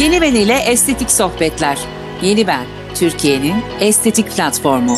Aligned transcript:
Yeni 0.00 0.20
Ben 0.20 0.34
ile 0.34 0.54
Estetik 0.54 1.10
Sohbetler. 1.10 1.78
Yeni 2.22 2.46
Ben, 2.46 2.66
Türkiye'nin 2.94 3.54
estetik 3.80 4.30
platformu. 4.30 4.96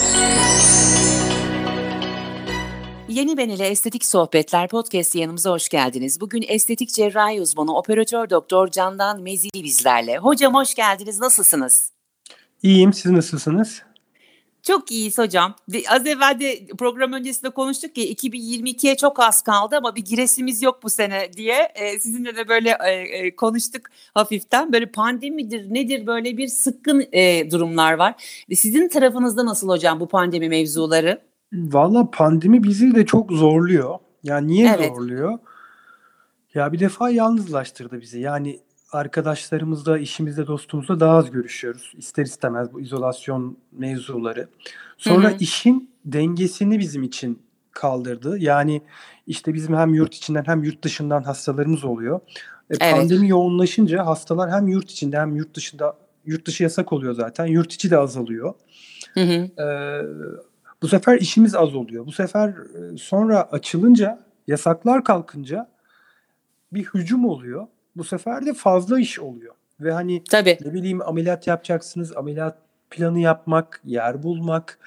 Yeni 3.09 3.37
Ben 3.37 3.49
ile 3.49 3.67
Estetik 3.67 4.05
Sohbetler 4.05 4.69
podcast 4.69 5.15
yanımıza 5.15 5.51
hoş 5.51 5.69
geldiniz. 5.69 6.21
Bugün 6.21 6.45
estetik 6.49 6.89
cerrahi 6.95 7.41
uzmanı 7.41 7.77
operatör 7.77 8.31
doktor 8.31 8.69
Candan 8.69 9.23
Mezili 9.23 9.65
bizlerle. 9.65 10.19
Hocam 10.19 10.55
hoş 10.55 10.75
geldiniz. 10.75 11.21
Nasılsınız? 11.21 11.93
İyiyim. 12.63 12.93
Siz 12.93 13.13
nasılsınız? 13.13 13.83
Çok 14.63 14.91
iyiyiz 14.91 15.19
hocam. 15.19 15.55
Az 15.91 16.07
evvel 16.07 16.41
de 16.41 16.67
program 16.79 17.13
öncesinde 17.13 17.51
konuştuk 17.51 17.95
ki 17.95 18.15
2022'ye 18.15 18.97
çok 18.97 19.21
az 19.21 19.43
kaldı 19.43 19.77
ama 19.77 19.97
bir 19.97 20.05
giresimiz 20.05 20.63
yok 20.63 20.83
bu 20.83 20.91
sene 20.91 21.33
diye. 21.33 21.73
E, 21.75 22.01
sizinle 22.01 22.37
de 22.37 22.49
böyle 22.49 22.77
e, 22.85 22.91
e, 22.91 23.37
konuştuk 23.37 23.83
hafiften. 24.15 24.73
Böyle 24.73 24.87
pandemidir 24.87 25.75
nedir 25.75 26.07
böyle 26.07 26.37
bir 26.37 26.49
sıkkın 26.49 27.05
e, 27.13 27.51
durumlar 27.51 27.93
var. 27.93 28.45
Sizin 28.55 28.89
tarafınızda 28.89 29.47
nasıl 29.47 29.69
hocam 29.69 30.01
bu 30.01 30.09
pandemi 30.09 30.49
mevzuları? 30.49 31.21
Valla 31.53 32.11
pandemi 32.11 32.63
bizi 32.65 32.95
de 32.95 33.07
çok 33.07 33.33
zorluyor. 33.33 33.99
Yani 34.23 34.49
niye 34.49 34.75
evet. 34.77 34.89
zorluyor? 34.89 35.39
Ya 36.55 36.73
bir 36.73 36.81
defa 36.81 37.11
yalnızlaştırdı 37.11 38.01
bizi. 38.01 38.21
Yani 38.21 38.61
arkadaşlarımızla, 38.93 39.99
işimizde, 39.99 40.47
dostumuzla 40.47 41.01
daha 41.01 41.17
az 41.17 41.31
görüşüyoruz. 41.31 41.93
İster 41.97 42.25
istemez 42.25 42.73
bu 42.73 42.81
izolasyon 42.81 43.57
mevzuları. 43.73 44.49
Sonra 44.99 45.31
hı 45.31 45.35
hı. 45.35 45.37
işin 45.41 45.91
dengesini 46.05 46.79
bizim 46.79 47.03
için 47.03 47.43
kaldırdı. 47.73 48.39
Yani 48.39 48.83
işte 49.27 49.55
bizim 49.55 49.77
hem 49.77 49.95
yurt 49.95 50.15
içinden 50.15 50.45
hem 50.47 50.65
yurt 50.65 50.83
dışından 50.85 51.23
hastalarımız 51.23 51.85
oluyor. 51.85 52.21
E, 52.71 52.75
evet. 52.81 52.95
Pandemi 52.95 53.29
yoğunlaşınca 53.29 54.07
hastalar 54.07 54.51
hem 54.51 54.69
yurt 54.69 54.91
içinde 54.91 55.19
hem 55.19 55.37
yurt 55.37 55.55
dışında 55.55 55.97
yurt 56.27 56.47
dışı 56.47 56.63
yasak 56.63 56.93
oluyor 56.93 57.15
zaten. 57.15 57.47
Yurt 57.47 57.73
içi 57.73 57.91
de 57.91 57.99
azalıyor. 57.99 58.55
Hı 59.15 59.21
hı. 59.21 59.63
Ee, 59.63 60.03
bu 60.83 60.89
sefer 60.89 61.19
işimiz 61.19 61.55
az 61.55 61.75
oluyor. 61.75 62.07
Bu 62.07 62.13
sefer 62.13 62.55
sonra 62.99 63.43
açılınca, 63.43 64.21
yasaklar 64.47 65.05
kalkınca 65.05 65.71
bir 66.73 66.85
hücum 66.85 67.25
oluyor. 67.25 67.67
Bu 67.97 68.05
sefer 68.05 68.47
de 68.47 68.55
fazla 68.55 69.01
iş 69.01 69.21
oluyor. 69.21 69.55
Ve 69.81 69.93
hani 69.93 70.25
Tabii. 70.25 70.59
ne 70.65 70.73
bileyim 70.73 71.03
ameliyat 71.03 71.47
yapacaksınız, 71.47 72.17
ameliyat 72.17 72.59
planı 72.91 73.21
yapmak, 73.21 73.81
yer 73.85 74.23
bulmak, 74.23 74.79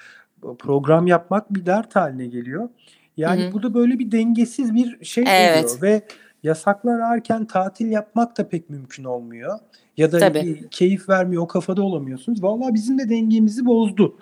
program 0.58 1.06
yapmak 1.06 1.54
bir 1.54 1.66
dert 1.66 1.96
haline 1.96 2.26
geliyor. 2.26 2.68
Yani 3.16 3.44
Hı-hı. 3.44 3.52
bu 3.52 3.62
da 3.62 3.74
böyle 3.74 3.98
bir 3.98 4.12
dengesiz 4.12 4.74
bir 4.74 5.04
şey 5.04 5.24
evet. 5.26 5.64
oluyor 5.64 5.82
ve 5.82 6.02
yasaklar 6.42 7.14
erken 7.14 7.44
tatil 7.44 7.90
yapmak 7.90 8.38
da 8.38 8.48
pek 8.48 8.70
mümkün 8.70 9.04
olmuyor. 9.04 9.58
Ya 9.96 10.12
da 10.12 10.18
Tabii. 10.18 10.42
bir 10.42 10.68
keyif 10.68 11.08
vermiyor, 11.08 11.42
o 11.42 11.46
kafada 11.46 11.82
olamıyorsunuz. 11.82 12.42
Vallahi 12.42 12.74
bizim 12.74 12.98
de 12.98 13.08
dengemizi 13.08 13.66
bozdu. 13.66 14.16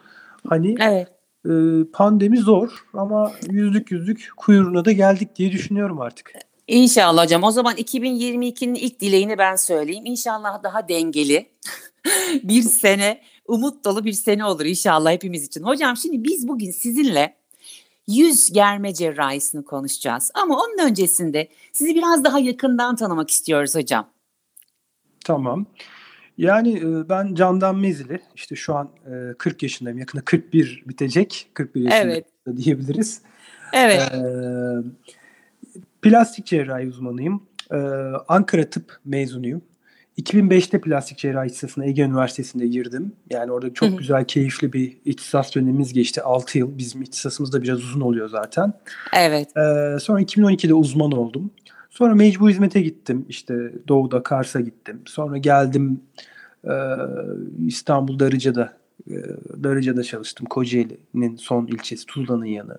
Hani 0.48 0.74
evet. 0.80 1.08
e, 1.46 1.52
pandemi 1.92 2.38
zor 2.38 2.84
ama 2.94 3.32
yüzlük 3.50 3.90
yüzlük 3.90 4.28
kuyruğuna 4.36 4.84
da 4.84 4.92
geldik 4.92 5.36
diye 5.36 5.52
düşünüyorum 5.52 6.00
artık. 6.00 6.32
İnşallah 6.68 7.24
hocam. 7.24 7.42
O 7.42 7.50
zaman 7.50 7.76
2022'nin 7.76 8.74
ilk 8.74 9.00
dileğini 9.00 9.38
ben 9.38 9.56
söyleyeyim. 9.56 10.06
İnşallah 10.06 10.62
daha 10.62 10.88
dengeli 10.88 11.50
bir 12.42 12.62
sene, 12.62 13.20
umut 13.46 13.84
dolu 13.84 14.04
bir 14.04 14.12
sene 14.12 14.44
olur 14.44 14.64
inşallah 14.64 15.12
hepimiz 15.12 15.44
için. 15.44 15.62
Hocam 15.62 15.96
şimdi 15.96 16.24
biz 16.24 16.48
bugün 16.48 16.70
sizinle 16.70 17.36
yüz 18.08 18.52
germe 18.52 18.94
cerrahisini 18.94 19.64
konuşacağız. 19.64 20.30
Ama 20.34 20.56
onun 20.56 20.88
öncesinde 20.88 21.48
sizi 21.72 21.94
biraz 21.94 22.24
daha 22.24 22.38
yakından 22.38 22.96
tanımak 22.96 23.30
istiyoruz 23.30 23.74
hocam. 23.74 24.08
Tamam. 25.24 25.66
Yani 26.39 26.83
ben 27.08 27.34
Candan 27.34 27.77
Mezili. 27.77 28.20
İşte 28.34 28.56
şu 28.56 28.74
an 28.74 28.90
40 29.39 29.62
yaşındayım. 29.62 29.98
Yakında 29.98 30.22
41 30.24 30.83
bitecek. 30.86 31.46
41 31.55 31.80
yaşında 31.80 32.12
evet. 32.12 32.27
diyebiliriz. 32.56 33.20
Evet. 33.72 34.00
Ee, 34.12 34.24
Plastik 36.04 36.46
cerrahi 36.46 36.88
uzmanıyım. 36.88 37.42
Ee, 37.72 37.76
Ankara 38.28 38.70
Tıp 38.70 39.00
mezunuyum. 39.04 39.62
2005'te 40.18 40.80
plastik 40.80 41.18
cerrahi 41.18 41.46
ihtisasına 41.46 41.84
Ege 41.84 42.02
Üniversitesi'nde 42.02 42.66
girdim. 42.66 43.12
Yani 43.30 43.52
orada 43.52 43.74
çok 43.74 43.88
Hı-hı. 43.88 43.96
güzel, 43.96 44.24
keyifli 44.24 44.72
bir 44.72 44.96
ihtisas 45.04 45.54
dönemimiz 45.54 45.92
geçti. 45.92 46.22
6 46.22 46.58
yıl. 46.58 46.78
Bizim 46.78 47.02
ihtisasımız 47.02 47.52
da 47.52 47.62
biraz 47.62 47.78
uzun 47.78 48.00
oluyor 48.00 48.28
zaten. 48.28 48.72
Evet. 49.16 49.48
Ee, 49.56 49.98
sonra 50.00 50.22
2012'de 50.22 50.74
uzman 50.74 51.12
oldum. 51.12 51.50
Sonra 51.90 52.14
mecbur 52.14 52.50
hizmete 52.50 52.80
gittim. 52.80 53.26
İşte 53.28 53.72
Doğu'da, 53.88 54.22
Kars'a 54.22 54.60
gittim. 54.60 55.02
Sonra 55.06 55.38
geldim 55.38 56.00
e, 56.64 56.74
İstanbul 57.66 58.18
Darıca'da 58.18 58.72
e, 59.10 59.14
Darıca'da 59.62 60.02
çalıştım. 60.02 60.46
Kocaeli'nin 60.50 61.36
son 61.36 61.66
ilçesi 61.66 62.06
Tuzla'nın 62.06 62.44
yanı. 62.44 62.78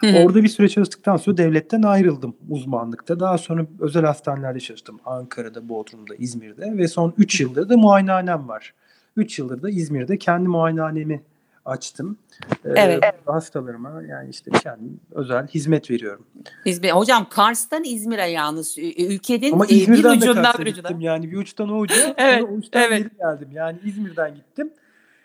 Hı-hı. 0.00 0.16
Orada 0.16 0.42
bir 0.42 0.48
süre 0.48 0.68
çalıştıktan 0.68 1.16
sonra 1.16 1.36
devletten 1.36 1.82
ayrıldım 1.82 2.36
uzmanlıkta. 2.48 3.20
Daha 3.20 3.38
sonra 3.38 3.66
özel 3.80 4.04
hastanelerde 4.04 4.60
çalıştım. 4.60 5.00
Ankara'da, 5.04 5.68
Bodrum'da, 5.68 6.14
İzmir'de 6.14 6.76
ve 6.76 6.88
son 6.88 7.14
3 7.18 7.40
yıldır 7.40 7.68
da 7.68 7.76
muayenehanem 7.76 8.48
var. 8.48 8.74
3 9.16 9.38
yıldır 9.38 9.62
da 9.62 9.70
İzmir'de 9.70 10.18
kendi 10.18 10.48
muayenehanemi 10.48 11.22
açtım. 11.66 12.18
Ee, 12.64 12.68
evet. 12.76 13.04
Hastalarıma 13.26 14.02
yani 14.08 14.30
işte 14.30 14.50
kendim 14.62 15.00
özel 15.12 15.46
hizmet 15.46 15.90
veriyorum. 15.90 16.26
İzmir. 16.64 16.90
Hocam 16.90 17.28
Kars'tan 17.30 17.84
İzmir'e 17.84 18.30
yalnız 18.30 18.78
ülkenin 18.78 19.52
Ama 19.52 19.66
İzmir'den 19.66 20.20
bir 20.20 20.28
ucundan 20.28 20.54
bir 20.58 20.66
ucundan. 20.66 21.00
Yani 21.00 21.32
bir 21.32 21.36
uçtan 21.36 21.68
o 21.68 21.78
uca, 21.78 22.14
evet, 22.16 22.42
o 22.42 22.46
uçtan 22.46 22.82
evet. 22.82 22.98
geri 22.98 23.10
geldim. 23.18 23.48
Yani 23.52 23.78
İzmir'den 23.84 24.34
gittim. 24.34 24.70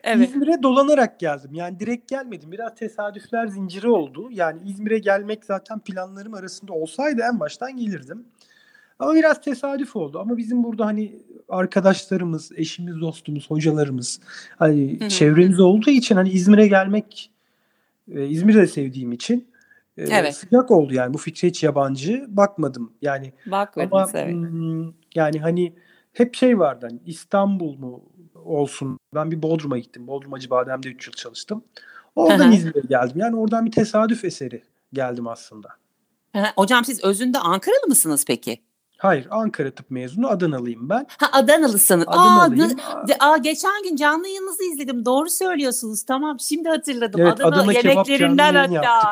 Evet. 0.03 0.29
İzmir'e 0.29 0.63
dolanarak 0.63 1.19
geldim. 1.19 1.49
Yani 1.53 1.79
direkt 1.79 2.07
gelmedim. 2.07 2.51
Biraz 2.51 2.75
tesadüfler 2.75 3.47
zinciri 3.47 3.89
oldu. 3.89 4.27
Yani 4.31 4.59
İzmir'e 4.65 4.99
gelmek 4.99 5.45
zaten 5.45 5.79
planlarım 5.79 6.33
arasında 6.33 6.73
olsaydı 6.73 7.21
en 7.33 7.39
baştan 7.39 7.77
gelirdim. 7.77 8.25
Ama 8.99 9.15
biraz 9.15 9.41
tesadüf 9.41 9.95
oldu. 9.95 10.19
Ama 10.19 10.37
bizim 10.37 10.63
burada 10.63 10.85
hani 10.85 11.19
arkadaşlarımız, 11.49 12.51
eşimiz, 12.55 13.01
dostumuz, 13.01 13.49
hocalarımız, 13.49 14.19
hani 14.57 14.99
Hı-hı. 14.99 15.09
çevremiz 15.09 15.59
olduğu 15.59 15.89
için 15.89 16.15
hani 16.15 16.29
İzmir'e 16.29 16.67
gelmek, 16.67 17.31
e, 18.11 18.27
İzmir'i 18.27 18.57
de 18.57 18.67
sevdiğim 18.67 19.11
için 19.11 19.47
e, 19.97 20.03
evet. 20.03 20.35
sıcak 20.35 20.71
oldu 20.71 20.93
yani. 20.93 21.13
Bu 21.13 21.17
fikre 21.17 21.47
hiç 21.47 21.63
yabancı 21.63 22.25
bakmadım. 22.27 22.93
Yani 23.01 23.33
Bakmadınız, 23.45 24.15
ama 24.15 24.19
evet. 24.19 24.93
yani 25.15 25.39
hani 25.39 25.73
hep 26.13 26.35
şey 26.35 26.59
vardı 26.59 26.87
hani 26.89 26.99
İstanbul 27.05 27.77
mu 27.77 28.03
olsun. 28.45 28.97
Ben 29.15 29.31
bir 29.31 29.41
Bodrum'a 29.41 29.77
gittim. 29.77 30.07
Bodrum 30.07 30.33
Acıbadem'de 30.33 30.87
3 30.87 31.07
yıl 31.07 31.13
çalıştım. 31.13 31.63
Oradan 32.15 32.51
İzmir'e 32.51 32.79
geldim. 32.89 33.15
Yani 33.19 33.35
oradan 33.35 33.65
bir 33.65 33.71
tesadüf 33.71 34.25
eseri 34.25 34.63
geldim 34.93 35.27
aslında. 35.27 35.69
Hocam 36.55 36.85
siz 36.85 37.03
özünde 37.03 37.39
Ankaralı 37.39 37.87
mısınız 37.87 38.25
peki? 38.27 38.61
Hayır, 39.01 39.27
Ankara 39.31 39.71
tıp 39.71 39.91
mezunu 39.91 40.29
Adanalıyım 40.29 40.89
ben. 40.89 41.05
Ha 41.17 41.29
Adanalısın. 41.31 42.03
Adanalıyım. 42.07 42.79
Aa, 43.19 43.31
aa, 43.31 43.37
geçen 43.37 43.83
gün 43.83 43.95
canlı 43.95 44.27
yayınınızı 44.27 44.63
izledim. 44.63 45.05
Doğru 45.05 45.29
söylüyorsunuz. 45.29 46.03
Tamam, 46.03 46.39
şimdi 46.39 46.69
hatırladım. 46.69 47.21
Evet, 47.21 47.33
Adana, 47.33 47.55
Adana 47.55 47.73
yemeklerinden 47.73 48.55
hatta. 48.55 49.09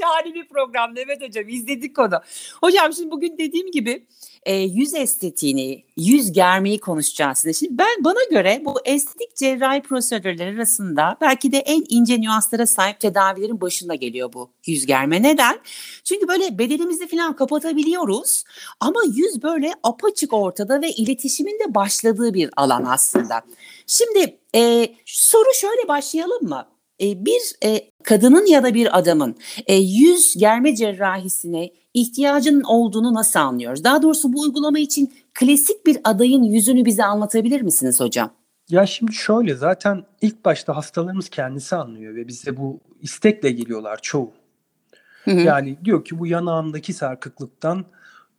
Şahane 0.00 0.34
bir 0.34 0.48
program 0.48 0.96
Evet 0.96 1.22
hocam 1.22 1.48
izledik 1.48 1.98
onu. 1.98 2.20
Hocam 2.60 2.92
şimdi 2.92 3.10
bugün 3.10 3.38
dediğim 3.38 3.70
gibi 3.70 4.06
e, 4.46 4.54
yüz 4.54 4.94
estetiğini, 4.94 5.84
yüz 5.96 6.32
germeyi 6.32 6.80
konuşacağız 6.80 7.38
size. 7.38 7.52
Şimdi 7.52 7.78
ben 7.78 8.04
bana 8.04 8.24
göre 8.30 8.62
bu 8.64 8.74
estetik 8.84 9.36
cerrahi 9.36 9.82
prosedürler 9.82 10.54
arasında 10.54 11.16
belki 11.20 11.52
de 11.52 11.58
en 11.58 11.84
ince 11.88 12.20
nüanslara 12.20 12.66
sahip 12.66 13.00
tedavilerin 13.00 13.60
başında 13.60 13.94
geliyor 13.94 14.32
bu 14.32 14.50
yüz 14.66 14.86
germe. 14.86 15.22
Neden? 15.22 15.58
Çünkü 16.04 16.28
böyle 16.28 16.58
bedenimizi 16.58 17.08
falan 17.08 17.36
kapatabiliyoruz 17.36 18.44
ama 18.80 19.00
yüz 19.14 19.42
böyle 19.42 19.72
apaçık 19.82 20.32
ortada 20.32 20.82
ve 20.82 20.90
iletişimin 20.90 21.58
de 21.58 21.74
başladığı 21.74 22.34
bir 22.34 22.50
alan 22.56 22.84
aslında. 22.84 23.42
Şimdi 23.86 24.38
e, 24.54 24.88
soru 25.06 25.54
şöyle 25.54 25.88
başlayalım 25.88 26.48
mı? 26.48 26.66
E, 27.00 27.24
bir 27.24 27.40
e, 27.64 27.90
kadının 28.02 28.46
ya 28.46 28.62
da 28.62 28.74
bir 28.74 28.98
adamın 28.98 29.36
e, 29.66 29.74
yüz 29.74 30.34
germe 30.36 30.76
cerrahisine 30.76 31.70
ihtiyacının 31.94 32.62
olduğunu 32.62 33.14
nasıl 33.14 33.40
anlıyoruz? 33.40 33.84
Daha 33.84 34.02
doğrusu 34.02 34.32
bu 34.32 34.40
uygulama 34.40 34.78
için 34.78 35.14
klasik 35.34 35.86
bir 35.86 35.98
adayın 36.04 36.42
yüzünü 36.42 36.84
bize 36.84 37.04
anlatabilir 37.04 37.60
misiniz 37.60 38.00
hocam? 38.00 38.30
Ya 38.68 38.86
şimdi 38.86 39.12
şöyle 39.12 39.54
zaten 39.54 40.04
ilk 40.20 40.44
başta 40.44 40.76
hastalarımız 40.76 41.28
kendisi 41.28 41.76
anlıyor 41.76 42.14
ve 42.14 42.28
bize 42.28 42.56
bu 42.56 42.80
istekle 43.00 43.50
geliyorlar 43.50 43.98
çoğu. 44.02 44.32
Hı 45.24 45.30
hı. 45.30 45.40
Yani 45.40 45.76
diyor 45.84 46.04
ki 46.04 46.18
bu 46.18 46.26
yanağımdaki 46.26 46.92
sarkıklıktan 46.92 47.84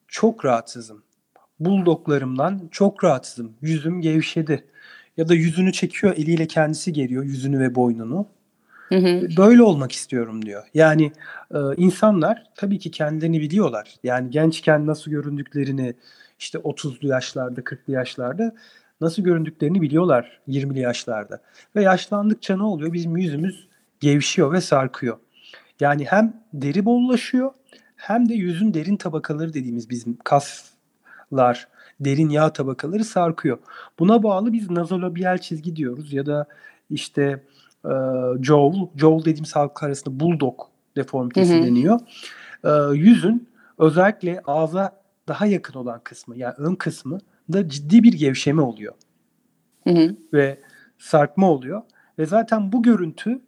çok 0.08 0.46
rahatsızım. 0.46 1.04
Buldoklarımdan 1.60 2.68
çok 2.72 3.04
rahatsızım. 3.04 3.54
Yüzüm 3.62 4.02
gevşedi. 4.02 4.68
Ya 5.18 5.28
da 5.28 5.34
yüzünü 5.34 5.74
çekiyor 5.74 6.14
eliyle 6.18 6.48
kendisi 6.48 6.94
geriyor 6.94 7.24
yüzünü 7.24 7.60
ve 7.60 7.76
boynunu. 7.76 8.28
Hı 8.90 8.96
hı. 8.96 9.28
Böyle 9.38 9.64
olmak 9.64 9.92
istiyorum 9.92 10.46
diyor. 10.46 10.64
Yani 10.74 11.12
e, 11.54 11.58
insanlar 11.78 12.44
tabii 12.56 12.80
ki 12.80 12.92
kendilerini 12.92 13.42
biliyorlar. 13.42 13.96
Yani 14.04 14.30
gençken 14.30 14.88
nasıl 14.88 15.12
göründüklerini 15.12 15.94
işte 16.40 16.58
30'lu 16.58 17.08
yaşlarda, 17.08 17.62
40'lı 17.62 17.94
yaşlarda 17.94 18.56
nasıl 19.02 19.24
göründüklerini 19.24 19.82
biliyorlar 19.82 20.40
20'li 20.48 20.80
yaşlarda. 20.80 21.42
Ve 21.76 21.82
yaşlandıkça 21.82 22.58
ne 22.58 22.64
oluyor? 22.64 22.94
Bizim 22.94 23.18
yüzümüz 23.18 23.68
gevşiyor 24.00 24.54
ve 24.54 24.62
sarkıyor. 24.62 25.18
Yani 25.80 26.06
hem 26.06 26.34
deri 26.54 26.86
bollaşıyor 26.86 27.52
hem 27.96 28.30
de 28.30 28.34
yüzün 28.34 28.74
derin 28.74 28.98
tabakaları 28.98 29.54
dediğimiz 29.54 29.90
bizim 29.90 30.18
kaslar, 30.24 31.68
derin 32.00 32.30
yağ 32.30 32.54
tabakaları 32.54 33.04
sarkıyor. 33.04 33.58
Buna 34.00 34.24
bağlı 34.24 34.54
biz 34.54 34.70
nazolabiyal 34.70 35.38
çizgi 35.38 35.76
diyoruz 35.76 36.14
ya 36.14 36.26
da 36.26 36.46
işte 36.90 37.44
e, 37.88 37.94
jowl, 38.44 38.78
jowl 38.96 39.26
dediğimiz 39.26 39.56
halk 39.56 39.84
arasında 39.84 40.20
bulldog 40.20 40.60
deformitesi 40.96 41.56
hı 41.56 41.60
hı. 41.60 41.64
deniyor. 41.64 42.00
E, 42.64 42.98
yüzün 42.98 43.50
özellikle 43.78 44.42
ağza 44.48 45.02
daha 45.28 45.46
yakın 45.46 45.80
olan 45.80 46.02
kısmı 46.04 46.38
yani 46.38 46.54
ön 46.58 46.76
kısmı 46.76 47.20
da 47.54 47.70
ciddi 47.70 48.04
bir 48.04 48.14
gevşeme 48.14 48.62
oluyor. 48.62 48.94
Hı 49.84 49.90
hı. 49.90 50.16
Ve 50.34 50.60
sarkma 50.98 51.52
oluyor. 51.52 51.82
Ve 52.20 52.26
zaten 52.26 52.72
bu 52.72 52.84
görüntü 52.84 53.40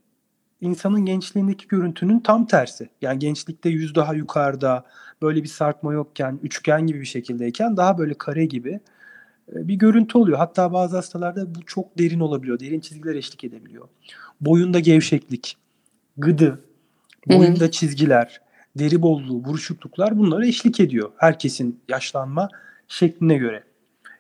insanın 0.62 1.06
gençliğindeki 1.06 1.68
görüntünün 1.68 2.20
tam 2.20 2.46
tersi. 2.46 2.90
Yani 3.02 3.20
gençlikte 3.20 3.70
yüz 3.70 3.96
daha 3.96 4.14
yukarıda, 4.14 4.86
böyle 5.22 5.44
bir 5.44 5.48
sarkma 5.48 5.94
yokken, 5.94 6.40
üçgen 6.44 6.88
gibi 6.88 7.00
bir 7.00 7.06
şekildeyken 7.06 7.78
daha 7.78 7.98
böyle 7.98 8.14
kare 8.14 8.46
gibi 8.46 8.80
bir 9.54 9.76
görüntü 9.76 10.18
oluyor. 10.18 10.38
Hatta 10.38 10.74
bazı 10.74 10.96
hastalarda 10.96 11.56
bu 11.56 11.66
çok 11.66 11.98
derin 11.98 12.20
olabiliyor. 12.20 12.60
Derin 12.60 12.80
çizgiler 12.80 13.16
eşlik 13.16 13.44
edebiliyor. 13.44 13.88
Boyunda 14.42 14.80
gevşeklik, 14.80 15.58
gıdı, 16.18 16.60
boyunda 17.28 17.60
Hı-hı. 17.60 17.72
çizgiler, 17.72 18.42
deri 18.76 19.02
bolluğu, 19.02 19.46
buruşukluklar 19.46 20.20
bunlara 20.20 20.48
eşlik 20.48 20.80
ediyor. 20.80 21.12
Herkesin 21.18 21.80
yaşlanma 21.90 22.50
şekline 22.88 23.38
göre. 23.38 23.64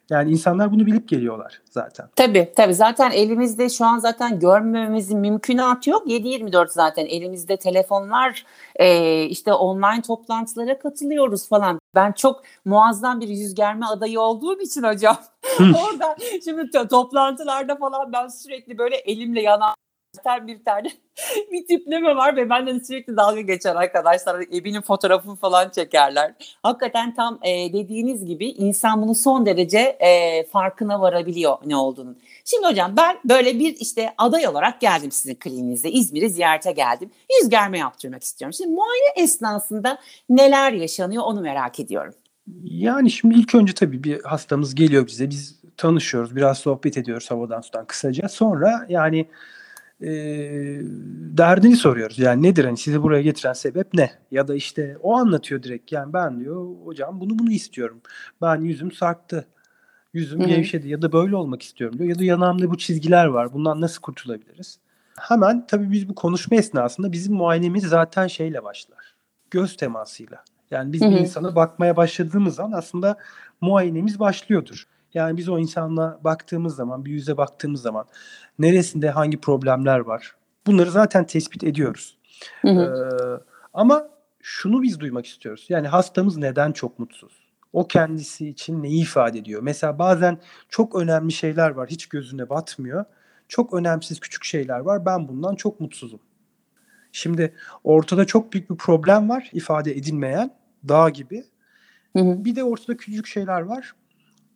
Yani 0.09 0.31
insanlar 0.31 0.71
bunu 0.71 0.85
bilip 0.85 1.07
geliyorlar 1.09 1.61
zaten. 1.71 2.07
Tabii 2.15 2.53
tabii 2.55 2.73
zaten 2.73 3.11
elimizde 3.11 3.69
şu 3.69 3.85
an 3.85 3.97
zaten 3.97 4.39
görmememizin 4.39 5.19
mümkünatı 5.19 5.89
yok. 5.89 6.07
7-24 6.07 6.67
zaten 6.69 7.05
elimizde 7.05 7.57
telefonlar 7.57 8.45
e, 8.75 9.23
işte 9.23 9.53
online 9.53 10.01
toplantılara 10.01 10.79
katılıyoruz 10.79 11.49
falan. 11.49 11.78
Ben 11.95 12.12
çok 12.12 12.44
muazzam 12.65 13.21
bir 13.21 13.27
yüz 13.27 13.53
germe 13.56 13.86
adayı 13.86 14.19
olduğum 14.21 14.62
için 14.62 14.83
hocam. 14.83 15.18
Orada 15.59 16.15
şimdi 16.45 16.88
toplantılarda 16.88 17.75
falan 17.75 18.13
ben 18.13 18.27
sürekli 18.27 18.77
böyle 18.77 18.95
elimle 18.95 19.41
yanan 19.41 19.75
bir 20.47 20.63
tane 20.63 20.88
bir 21.51 21.67
tipleme 21.67 22.15
var 22.15 22.35
ve 22.35 22.50
benden 22.50 22.79
sürekli 22.79 23.17
dalga 23.17 23.41
geçer 23.41 23.75
arkadaşlar. 23.75 24.41
Ebinin 24.53 24.81
fotoğrafını 24.81 25.35
falan 25.35 25.69
çekerler. 25.69 26.33
Hakikaten 26.63 27.15
tam 27.15 27.39
e, 27.41 27.73
dediğiniz 27.73 28.25
gibi 28.25 28.45
insan 28.45 29.01
bunu 29.01 29.15
son 29.15 29.45
derece 29.45 29.79
e, 29.79 30.44
farkına 30.44 31.01
varabiliyor 31.01 31.57
ne 31.65 31.75
olduğunu. 31.75 32.15
Şimdi 32.45 32.67
hocam 32.67 32.94
ben 32.97 33.19
böyle 33.29 33.59
bir 33.59 33.75
işte 33.75 34.13
aday 34.17 34.47
olarak 34.47 34.81
geldim 34.81 35.11
sizin 35.11 35.35
kliniğinize. 35.35 35.89
İzmir'i 35.89 36.29
ziyarete 36.29 36.71
geldim. 36.71 37.11
Yüz 37.41 37.50
germe 37.50 37.77
yaptırmak 37.77 38.23
istiyorum. 38.23 38.53
Şimdi 38.53 38.69
muayene 38.69 39.13
esnasında 39.15 40.00
neler 40.29 40.71
yaşanıyor 40.71 41.23
onu 41.23 41.41
merak 41.41 41.79
ediyorum. 41.79 42.13
Yani 42.63 43.11
şimdi 43.11 43.35
ilk 43.35 43.56
önce 43.56 43.73
tabii 43.73 44.03
bir 44.03 44.23
hastamız 44.23 44.75
geliyor 44.75 45.07
bize. 45.07 45.29
Biz 45.29 45.59
tanışıyoruz. 45.77 46.35
Biraz 46.35 46.57
sohbet 46.57 46.97
ediyoruz 46.97 47.31
havadan 47.31 47.61
sudan 47.61 47.85
kısaca. 47.85 48.29
Sonra 48.29 48.85
yani 48.89 49.25
e, 50.01 50.09
derdini 51.37 51.75
soruyoruz. 51.75 52.19
Yani 52.19 52.43
nedir 52.43 52.65
hani 52.65 52.77
sizi 52.77 53.03
buraya 53.03 53.21
getiren 53.21 53.53
sebep 53.53 53.93
ne? 53.93 54.11
Ya 54.31 54.47
da 54.47 54.55
işte 54.55 54.97
o 55.01 55.15
anlatıyor 55.15 55.63
direkt. 55.63 55.91
Yani 55.91 56.13
ben 56.13 56.39
diyor 56.39 56.67
hocam 56.83 57.21
bunu 57.21 57.39
bunu 57.39 57.51
istiyorum. 57.51 58.01
Ben 58.41 58.61
yüzüm 58.61 58.91
sarktı. 58.91 59.45
Yüzüm 60.13 60.39
Hı-hı. 60.39 60.47
gevşedi 60.47 60.89
ya 60.89 61.01
da 61.01 61.11
böyle 61.11 61.35
olmak 61.35 61.61
istiyorum 61.61 61.99
diyor. 61.99 62.09
Ya 62.09 62.19
da 62.19 62.23
yanağımda 62.23 62.71
bu 62.71 62.77
çizgiler 62.77 63.25
var. 63.25 63.53
Bundan 63.53 63.81
nasıl 63.81 64.01
kurtulabiliriz? 64.01 64.79
Hemen 65.19 65.67
tabii 65.67 65.91
biz 65.91 66.09
bu 66.09 66.15
konuşma 66.15 66.57
esnasında 66.57 67.11
bizim 67.11 67.33
muayenemiz 67.33 67.83
zaten 67.83 68.27
şeyle 68.27 68.63
başlar. 68.63 69.15
Göz 69.51 69.77
temasıyla. 69.77 70.43
Yani 70.71 70.93
biz 70.93 71.01
Hı-hı. 71.01 71.11
bir 71.11 71.17
insana 71.17 71.55
bakmaya 71.55 71.97
başladığımız 71.97 72.55
zaman 72.55 72.77
aslında 72.77 73.17
muayenemiz 73.61 74.19
başlıyordur. 74.19 74.87
Yani 75.13 75.38
biz 75.38 75.50
o 75.50 75.59
insanla 75.59 76.19
baktığımız 76.23 76.75
zaman, 76.75 77.06
bir 77.06 77.11
yüze 77.11 77.38
baktığımız 77.38 77.81
zaman 77.81 78.06
neresinde 78.59 79.09
hangi 79.09 79.41
problemler 79.41 80.00
var? 80.00 80.35
Bunları 80.67 80.91
zaten 80.91 81.25
tespit 81.25 81.63
ediyoruz. 81.63 82.17
Hı 82.61 82.67
hı. 82.67 82.81
Ee, 82.81 83.44
ama 83.73 84.09
şunu 84.41 84.81
biz 84.81 85.00
duymak 85.00 85.25
istiyoruz. 85.25 85.65
Yani 85.69 85.88
hastamız 85.88 86.38
neden 86.38 86.71
çok 86.71 87.00
mutsuz? 87.00 87.50
O 87.73 87.88
kendisi 87.88 88.47
için 88.47 88.83
neyi 88.83 89.01
ifade 89.01 89.39
ediyor? 89.39 89.61
Mesela 89.61 90.00
bazen 90.00 90.38
çok 90.69 90.95
önemli 90.95 91.31
şeyler 91.31 91.69
var, 91.69 91.89
hiç 91.89 92.06
gözüne 92.09 92.50
batmıyor. 92.50 93.06
Çok 93.47 93.73
önemsiz 93.73 94.19
küçük 94.19 94.44
şeyler 94.44 94.79
var. 94.79 95.06
Ben 95.06 95.27
bundan 95.27 95.56
çok 95.56 95.79
mutsuzum. 95.79 96.19
Şimdi 97.11 97.53
ortada 97.83 98.25
çok 98.25 98.53
büyük 98.53 98.69
bir 98.69 98.75
problem 98.75 99.29
var, 99.29 99.50
ifade 99.53 99.91
edilmeyen, 99.91 100.56
dağ 100.88 101.09
gibi. 101.09 101.44
Hı 102.15 102.19
hı. 102.19 102.45
Bir 102.45 102.56
de 102.56 102.63
ortada 102.63 102.97
küçük 102.97 103.27
şeyler 103.27 103.61
var. 103.61 103.94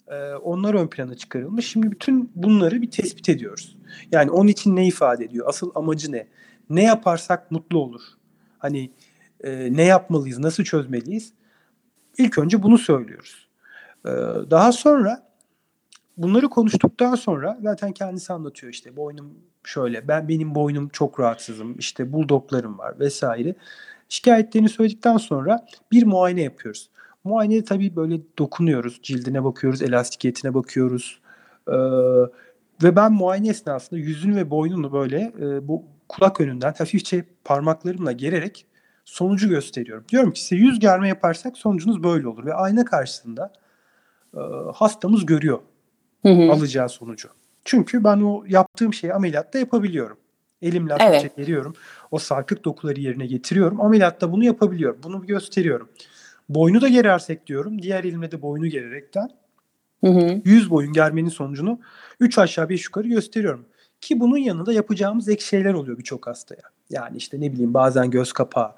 Ee, 0.07 0.33
onlar 0.33 0.73
ön 0.73 0.88
plana 0.88 1.15
çıkarılmış. 1.15 1.67
Şimdi 1.67 1.91
bütün 1.91 2.31
bunları 2.35 2.81
bir 2.81 2.91
tespit 2.91 3.29
ediyoruz. 3.29 3.77
Yani 4.11 4.31
onun 4.31 4.47
için 4.47 4.75
ne 4.75 4.88
ifade 4.88 5.25
ediyor? 5.25 5.45
Asıl 5.50 5.71
amacı 5.75 6.11
ne? 6.11 6.27
Ne 6.69 6.83
yaparsak 6.83 7.51
mutlu 7.51 7.79
olur? 7.79 8.01
Hani 8.57 8.91
e, 9.44 9.73
ne 9.73 9.83
yapmalıyız? 9.83 10.39
Nasıl 10.39 10.63
çözmeliyiz? 10.63 11.33
İlk 12.17 12.38
önce 12.38 12.63
bunu 12.63 12.77
söylüyoruz. 12.77 13.47
Ee, 14.05 14.09
daha 14.51 14.71
sonra 14.71 15.33
bunları 16.17 16.50
konuştuktan 16.50 17.15
sonra 17.15 17.57
zaten 17.61 17.91
kendisi 17.91 18.33
anlatıyor 18.33 18.73
işte 18.73 18.95
boynum 18.95 19.33
şöyle 19.63 20.07
ben 20.07 20.27
benim 20.27 20.55
boynum 20.55 20.89
çok 20.89 21.19
rahatsızım 21.19 21.77
işte 21.77 22.13
buldoklarım 22.13 22.77
var 22.77 23.00
vesaire. 23.00 23.55
Şikayetlerini 24.09 24.69
söyledikten 24.69 25.17
sonra 25.17 25.65
bir 25.91 26.03
muayene 26.03 26.41
yapıyoruz. 26.41 26.89
Muayene 27.23 27.63
tabii 27.63 27.95
böyle 27.95 28.21
dokunuyoruz. 28.39 28.99
Cildine 29.03 29.43
bakıyoruz, 29.43 29.81
elastikiyetine 29.81 30.53
bakıyoruz. 30.53 31.19
Ee, 31.67 31.73
ve 32.83 32.95
ben 32.95 33.13
muayene 33.13 33.49
esnasında 33.49 33.99
yüzünü 33.99 34.35
ve 34.35 34.49
boynunu 34.49 34.93
böyle 34.93 35.33
e, 35.41 35.67
bu 35.67 35.83
kulak 36.09 36.41
önünden 36.41 36.73
hafifçe 36.77 37.25
parmaklarımla 37.43 38.11
gererek 38.11 38.65
sonucu 39.05 39.49
gösteriyorum. 39.49 40.05
Diyorum 40.09 40.31
ki 40.31 40.41
size 40.41 40.55
yüz 40.55 40.79
germe 40.79 41.07
yaparsak 41.07 41.57
sonucunuz 41.57 42.03
böyle 42.03 42.27
olur. 42.27 42.45
Ve 42.45 42.53
ayna 42.53 42.86
karşısında 42.86 43.53
e, 44.33 44.39
hastamız 44.74 45.25
görüyor 45.25 45.59
hı 46.21 46.29
hı. 46.29 46.51
alacağı 46.51 46.89
sonucu. 46.89 47.29
Çünkü 47.65 48.03
ben 48.03 48.21
o 48.21 48.43
yaptığım 48.48 48.93
şeyi 48.93 49.13
ameliyatta 49.13 49.59
yapabiliyorum. 49.59 50.17
Elimle 50.62 50.95
evet. 51.00 51.38
veriyorum. 51.38 51.74
O 52.12 52.17
sarkık 52.17 52.65
dokuları 52.65 53.00
yerine 53.00 53.25
getiriyorum. 53.25 53.81
Ameliyatta 53.81 54.31
bunu 54.31 54.43
yapabiliyorum. 54.43 55.00
Bunu 55.03 55.25
gösteriyorum. 55.25 55.89
Boynu 56.50 56.81
da 56.81 56.88
gerersek 56.88 57.47
diyorum. 57.47 57.81
Diğer 57.81 58.03
elimle 58.03 58.31
de 58.31 58.41
boynu 58.41 58.67
gererekten 58.67 59.29
hı 60.03 60.09
hı. 60.09 60.41
100 60.45 60.69
boyun 60.69 60.93
germenin 60.93 61.29
sonucunu 61.29 61.79
3 62.19 62.38
aşağı 62.38 62.69
5 62.69 62.85
yukarı 62.85 63.07
gösteriyorum. 63.07 63.65
Ki 64.01 64.19
bunun 64.19 64.38
yanında 64.38 64.73
yapacağımız 64.73 65.29
ek 65.29 65.41
şeyler 65.41 65.73
oluyor 65.73 65.97
birçok 65.97 66.27
hastaya. 66.27 66.62
Yani 66.89 67.17
işte 67.17 67.41
ne 67.41 67.51
bileyim 67.51 67.73
bazen 67.73 68.12
göz 68.12 68.33
kapağı, 68.33 68.71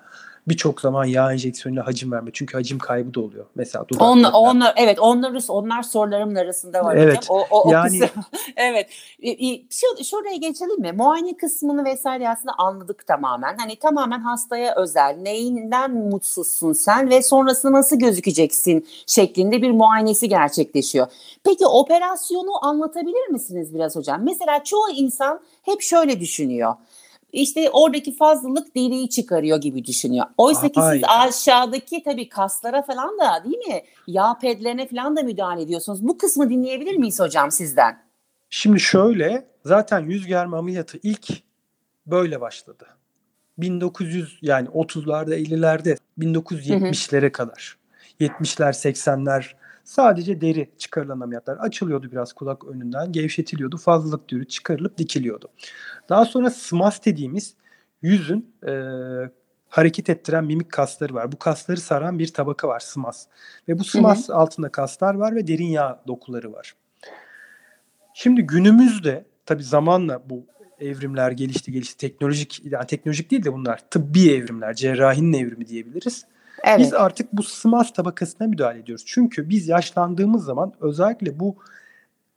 birçok 0.48 0.82
zaman 0.82 1.06
yağ 1.06 1.34
enjeksiyonuyla 1.34 1.88
hacim 1.88 2.12
verme. 2.12 2.30
Çünkü 2.34 2.58
hacim 2.58 2.80
kaybı 2.80 3.14
da 3.14 3.22
oluyor. 3.22 3.46
Mesela 3.56 3.88
dudaklarda. 3.88 4.12
Onlar, 4.12 4.32
onlar, 4.34 4.74
evet 4.78 5.00
onlar, 5.00 5.44
onlar 5.48 5.84
sorularımın 5.84 6.36
arasında 6.36 6.86
var 6.86 6.96
evet. 6.96 7.18
hocam. 7.18 7.38
O, 7.38 7.46
o, 7.52 7.72
yani, 7.72 8.04
o 8.04 8.22
evet. 8.56 8.90
Şu, 9.70 10.04
şuraya 10.04 10.36
geçelim 10.36 10.82
mi? 10.82 10.92
Muayene 10.92 11.38
kısmını 11.38 11.86
vesaire 11.86 12.30
aslında 12.30 12.54
anladık 12.58 13.08
tamamen. 13.08 13.58
Hani 13.58 13.75
tamamen 13.75 14.20
hastaya 14.20 14.75
özel. 14.75 15.18
Neyinden 15.22 15.92
mutsuzsun 15.92 16.74
sen 16.74 17.10
ve 17.10 17.22
sonrasında 17.22 17.72
nasıl 17.72 18.00
gözükeceksin 18.00 18.88
şeklinde 19.08 19.62
bir 19.62 19.72
muayenesi 19.72 20.30
gerçekleşiyor. 20.30 21.08
Peki 21.44 21.66
operasyonu 21.66 22.66
anlatabilir 22.66 23.28
misiniz 23.28 23.74
biraz 23.74 23.96
hocam? 23.96 24.24
Mesela 24.24 24.64
çoğu 24.64 24.90
insan 24.90 25.40
hep 25.62 25.82
şöyle 25.82 26.20
düşünüyor 26.20 26.75
işte 27.42 27.70
oradaki 27.70 28.15
fazlalık 28.15 28.75
deriyi 28.75 29.10
çıkarıyor 29.10 29.62
gibi 29.62 29.86
düşünüyor. 29.86 30.25
Oysa 30.38 30.70
ki 30.70 30.80
siz 30.92 31.01
aşağıdaki 31.08 32.04
tabii 32.04 32.30
kaslara 32.30 32.82
falan 32.82 33.20
da 33.20 33.44
değil 33.44 33.58
mi? 33.58 33.82
Yağ 34.08 34.38
pedlerine 34.42 34.88
falan 34.88 35.15
da 35.15 35.24
müdahale 35.24 35.62
ediyorsunuz. 35.62 36.08
Bu 36.08 36.18
kısmı 36.18 36.50
dinleyebilir 36.50 36.96
miyiz 36.96 37.20
hocam 37.20 37.51
sizden? 37.51 37.98
Şimdi 38.50 38.80
şöyle 38.80 39.46
zaten 39.65 40.00
yüz 40.00 40.27
germe 40.27 40.58
ameliyatı 40.58 41.00
ilk 41.04 41.27
böyle 42.06 42.42
başladı. 42.42 42.86
1900 43.58 44.39
yani 44.42 44.68
30'larda 44.68 45.36
50'lerde 45.36 45.98
1970'lere 46.20 47.32
kadar. 47.32 47.77
70'ler 48.20 48.70
80'ler 48.70 49.46
sadece 49.86 50.42
deri 50.42 50.70
çıkarılan 50.77 51.20
ameliyatlar 51.20 51.58
açılıyordu 51.58 52.12
biraz 52.12 52.34
kulak 52.34 52.65
önünden 52.65 53.12
gevşetiliyordu 53.12 53.77
fazlalık 53.77 54.30
dürü 54.30 54.48
çıkarılıp 54.48 54.98
dikiliyordu. 54.98 55.50
Daha 56.10 56.25
sonra 56.25 56.50
SMAS 56.50 57.06
dediğimiz 57.06 57.56
yüzün 58.01 58.54
e, 58.68 58.74
hareket 59.70 60.10
ettiren 60.10 60.46
mimik 60.46 60.72
kasları 60.72 61.13
var. 61.13 61.32
Bu 61.32 61.39
kasları 61.39 61.77
saran 61.77 62.20
bir 62.20 62.27
tabaka 62.27 62.68
var 62.68 62.80
SMAS. 62.80 63.27
Ve 63.68 63.80
bu 63.80 63.84
SMAS 63.84 64.30
hı 64.30 64.34
hı. 64.34 64.38
altında 64.38 64.70
kaslar 64.70 65.15
var 65.15 65.36
ve 65.36 65.48
derin 65.48 65.68
yağ 65.68 66.04
dokuları 66.08 66.54
var. 66.54 66.75
Şimdi 68.13 68.42
günümüzde 68.42 69.25
tabi 69.46 69.63
zamanla 69.63 70.30
bu 70.30 70.46
evrimler 70.80 71.32
gelişti 71.32 71.72
gelişti 71.72 71.98
teknolojik 71.98 72.62
yani 72.65 72.88
teknolojik 72.88 73.32
değil 73.32 73.44
de 73.44 73.54
bunlar 73.54 73.89
tıbbi 73.89 74.32
evrimler 74.32 74.74
cerrahinin 74.74 75.34
evrimi 75.34 75.68
diyebiliriz. 75.68 76.25
Evet. 76.65 76.79
Biz 76.79 76.93
artık 76.93 77.34
bu 77.34 77.43
SMAS 77.43 77.93
tabakasına 77.93 78.48
müdahale 78.48 78.79
ediyoruz. 78.79 79.03
Çünkü 79.07 79.50
biz 79.50 79.67
yaşlandığımız 79.67 80.45
zaman 80.45 80.74
özellikle 80.79 81.39
bu 81.39 81.55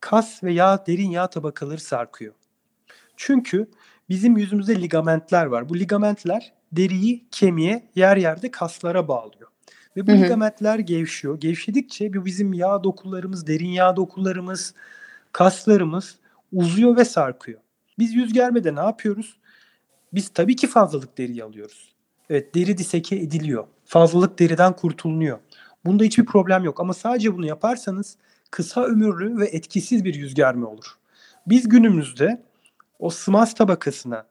kas 0.01 0.45
ve 0.45 0.53
yağ 0.53 0.85
derin 0.87 1.11
yağ 1.11 1.27
tabakaları 1.27 1.81
sarkıyor. 1.81 2.35
Çünkü 3.17 3.71
bizim 4.09 4.37
yüzümüzde 4.37 4.81
ligamentler 4.81 5.47
var. 5.47 5.69
Bu 5.69 5.79
ligamentler 5.79 6.53
deriyi 6.73 7.27
kemiğe 7.31 7.89
yer 7.95 8.17
yerde 8.17 8.51
kaslara 8.51 9.09
bağlıyor. 9.09 9.49
Ve 9.97 10.07
bu 10.07 10.13
hı 10.13 10.17
hı. 10.17 10.23
ligamentler 10.23 10.79
gevşiyor. 10.79 11.41
Gevşedikçe 11.41 12.15
bu 12.15 12.25
bizim 12.25 12.53
yağ 12.53 12.85
dokularımız, 12.85 13.47
derin 13.47 13.69
yağ 13.69 13.97
dokularımız, 13.97 14.75
kaslarımız 15.33 16.19
uzuyor 16.53 16.97
ve 16.97 17.05
sarkıyor. 17.05 17.61
Biz 17.99 18.15
yüz 18.15 18.33
germede 18.33 18.75
ne 18.75 18.81
yapıyoruz? 18.81 19.37
Biz 20.13 20.29
tabii 20.29 20.57
ki 20.57 20.67
fazlalık 20.67 21.19
deriyi 21.19 21.45
alıyoruz. 21.45 21.98
Evet 22.31 22.55
deri 22.55 22.79
diseke 22.79 23.17
ediliyor. 23.17 23.67
Fazlalık 23.85 24.39
deriden 24.39 24.77
kurtulunuyor. 24.77 25.39
Bunda 25.85 26.05
hiçbir 26.05 26.25
problem 26.25 26.65
yok 26.65 26.81
ama 26.81 26.95
sadece 26.95 27.35
bunu 27.35 27.47
yaparsanız 27.47 28.17
kısa 28.51 28.85
ömürlü 28.85 29.39
ve 29.39 29.47
etkisiz 29.47 30.05
bir 30.05 30.15
yüz 30.15 30.35
germe 30.35 30.67
olur. 30.67 30.99
Biz 31.47 31.69
günümüzde 31.69 32.43
o 32.99 33.11
smas 33.11 33.55
tabakasına 33.55 34.27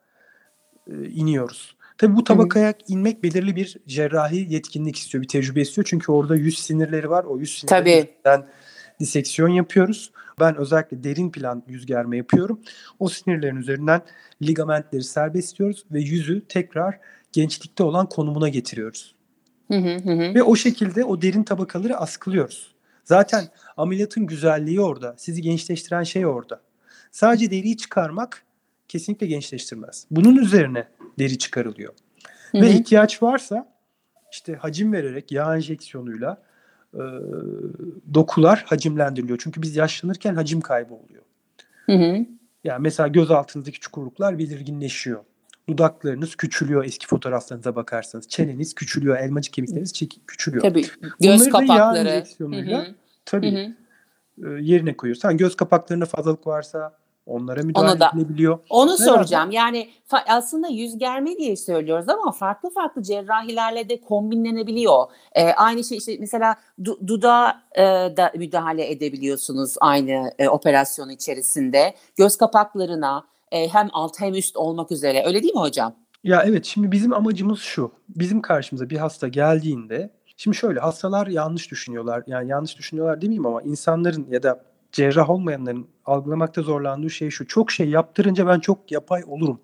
e, 0.88 1.10
iniyoruz. 1.10 1.76
Tabii 1.98 2.16
bu 2.16 2.24
tabakaya 2.24 2.68
Hı-hı. 2.68 2.78
inmek 2.88 3.24
belirli 3.24 3.56
bir 3.56 3.78
cerrahi 3.88 4.54
yetkinlik 4.54 4.96
istiyor, 4.96 5.22
bir 5.22 5.28
tecrübe 5.28 5.62
istiyor. 5.62 5.88
Çünkü 5.90 6.12
orada 6.12 6.36
yüz 6.36 6.60
sinirleri 6.60 7.10
var. 7.10 7.24
O 7.24 7.40
yüz 7.40 7.60
sinirlerinden 7.60 8.48
diseksiyon 9.00 9.50
yapıyoruz. 9.50 10.12
Ben 10.40 10.56
özellikle 10.56 11.04
derin 11.04 11.32
plan 11.32 11.64
yüz 11.68 11.86
germe 11.86 12.18
yapıyorum. 12.18 12.62
O 13.00 13.10
sinirlerin 13.10 13.56
üzerinden 13.56 14.02
ligamentleri 14.42 15.04
serbestliyoruz 15.04 15.86
ve 15.92 16.00
yüzü 16.00 16.48
tekrar 16.48 17.00
gençlikte 17.38 17.84
olan 17.84 18.10
konumuna 18.10 18.50
getiriyoruz. 18.50 19.16
Hı 19.72 19.78
hı 19.78 19.96
hı. 19.96 20.34
Ve 20.36 20.44
o 20.44 20.56
şekilde 20.56 21.04
o 21.06 21.22
derin 21.22 21.44
tabakaları 21.44 21.98
askılıyoruz. 21.98 22.76
Zaten 23.04 23.48
ameliyatın 23.78 24.26
güzelliği 24.26 24.82
orada. 24.82 25.16
Sizi 25.18 25.42
gençleştiren 25.42 26.04
şey 26.04 26.26
orada. 26.26 26.62
Sadece 27.12 27.52
deriyi 27.52 27.78
çıkarmak 27.78 28.44
kesinlikle 28.88 29.28
gençleştirmez. 29.28 30.06
Bunun 30.12 30.36
üzerine 30.36 30.88
deri 31.20 31.38
çıkarılıyor. 31.38 31.94
Hı-hı. 32.52 32.62
Ve 32.62 32.70
ihtiyaç 32.70 33.24
varsa 33.24 33.74
işte 34.32 34.56
hacim 34.56 34.94
vererek 34.94 35.32
yağ 35.32 35.56
enjeksiyonuyla 35.56 36.42
e, 36.94 37.04
dokular 38.14 38.64
hacimlendiriliyor. 38.68 39.40
Çünkü 39.44 39.62
biz 39.62 39.76
yaşlanırken 39.76 40.36
hacim 40.36 40.62
kaybı 40.62 40.94
oluyor. 40.94 41.24
Hı 41.86 41.92
hı. 41.92 42.26
Yani 42.64 42.82
mesela 42.82 43.08
göz 43.08 43.32
altınızdaki 43.32 43.80
çukurluklar 43.80 44.40
belirginleşiyor. 44.40 45.24
Dudaklarınız 45.70 46.36
küçülüyor 46.36 46.86
eski 46.86 47.08
fotoğraflarınıza 47.08 47.76
bakarsanız. 47.76 48.28
Çeneniz 48.28 48.76
küçülüyor, 48.76 49.18
elmacık 49.18 49.54
kemikleriniz 49.54 49.94
küçülüyor. 50.28 50.64
Tabii. 50.64 50.86
Göz 51.20 51.40
Bunları 51.40 51.50
kapakları. 51.50 52.06
da 52.06 52.56
yağ 52.72 52.86
tabii 53.26 53.74
hı 54.40 54.46
hı. 54.48 54.60
yerine 54.60 54.98
koyuyoruz. 54.98 55.24
Yani 55.24 55.38
göz 55.38 55.56
kapaklarında 55.56 56.06
fazlalık 56.06 56.48
varsa 56.48 56.98
Onlara 57.28 57.62
müdahale 57.64 57.92
onu 57.92 58.00
da, 58.00 58.12
edilebiliyor. 58.14 58.60
Onu 58.70 58.92
Herhalde. 58.92 59.04
soracağım. 59.04 59.52
Yani 59.52 59.90
fa- 60.10 60.24
aslında 60.28 60.68
yüz 60.68 60.98
germe 60.98 61.38
diye 61.38 61.56
söylüyoruz 61.56 62.10
ama 62.10 62.32
farklı 62.32 62.70
farklı 62.70 63.04
cerrahilerle 63.04 63.90
de 63.90 64.02
kombinlenebiliyor. 64.02 65.06
Ee, 65.36 65.44
aynı 65.44 65.84
şey 65.84 65.98
işte 65.98 66.18
mesela 66.20 66.56
du- 66.82 67.08
dudağa 67.08 67.62
e, 67.76 67.82
da 68.18 68.32
müdahale 68.36 68.92
edebiliyorsunuz 68.92 69.76
aynı 69.82 70.32
e, 70.40 70.50
operasyon 70.50 71.10
içerisinde. 71.10 71.94
Göz 72.18 72.38
kapaklarına 72.38 73.24
e, 73.52 73.68
hem 73.68 73.90
alt 73.94 74.20
hem 74.20 74.34
üst 74.34 74.58
olmak 74.58 74.92
üzere. 74.92 75.24
Öyle 75.26 75.44
değil 75.44 75.54
mi 75.54 75.62
hocam? 75.62 75.96
Ya 76.24 76.44
evet 76.46 76.66
şimdi 76.66 76.92
bizim 76.92 77.14
amacımız 77.14 77.60
şu. 77.60 77.92
Bizim 78.10 78.42
karşımıza 78.42 78.90
bir 78.90 78.98
hasta 78.98 79.28
geldiğinde 79.28 80.18
Şimdi 80.38 80.58
şöyle 80.58 80.80
hastalar 80.80 81.28
yanlış 81.28 81.72
düşünüyorlar. 81.72 82.24
Yani 82.28 82.50
yanlış 82.50 82.78
düşünüyorlar 82.78 83.22
demeyeyim 83.22 83.46
ama 83.46 83.62
insanların 83.62 84.28
ya 84.30 84.44
da 84.44 84.64
cerrah 84.92 85.30
olmayanların 85.30 85.88
algılamakta 86.06 86.62
zorlandığı 86.62 87.10
şey 87.10 87.30
şu. 87.30 87.48
Çok 87.48 87.72
şey 87.72 87.90
yaptırınca 87.90 88.48
ben 88.48 88.60
çok 88.60 88.92
yapay 88.92 89.24
olurum. 89.28 89.60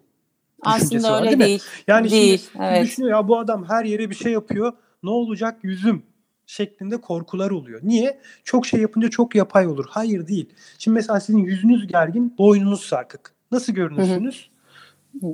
Aslında 0.61 1.11
var, 1.11 1.21
öyle 1.21 1.39
değil. 1.39 1.49
değil. 1.49 1.63
Yani 1.87 2.11
değil, 2.11 2.49
şimdi 2.51 2.65
evet. 2.65 2.83
düşünüyor 2.83 3.11
ya 3.11 3.27
bu 3.27 3.39
adam 3.39 3.65
her 3.69 3.85
yere 3.85 4.09
bir 4.09 4.15
şey 4.15 4.31
yapıyor. 4.31 4.73
Ne 5.03 5.09
olacak 5.09 5.59
yüzüm 5.63 6.03
şeklinde 6.45 7.01
korkular 7.01 7.51
oluyor. 7.51 7.79
Niye? 7.83 8.19
Çok 8.43 8.65
şey 8.65 8.81
yapınca 8.81 9.09
çok 9.09 9.35
yapay 9.35 9.67
olur. 9.67 9.85
Hayır 9.89 10.27
değil. 10.27 10.49
Şimdi 10.77 10.95
mesela 10.95 11.19
sizin 11.19 11.39
yüzünüz 11.39 11.87
gergin, 11.87 12.37
boynunuz 12.37 12.81
sarkık. 12.81 13.33
Nasıl 13.53 13.73
görünürsünüz? 13.73 14.49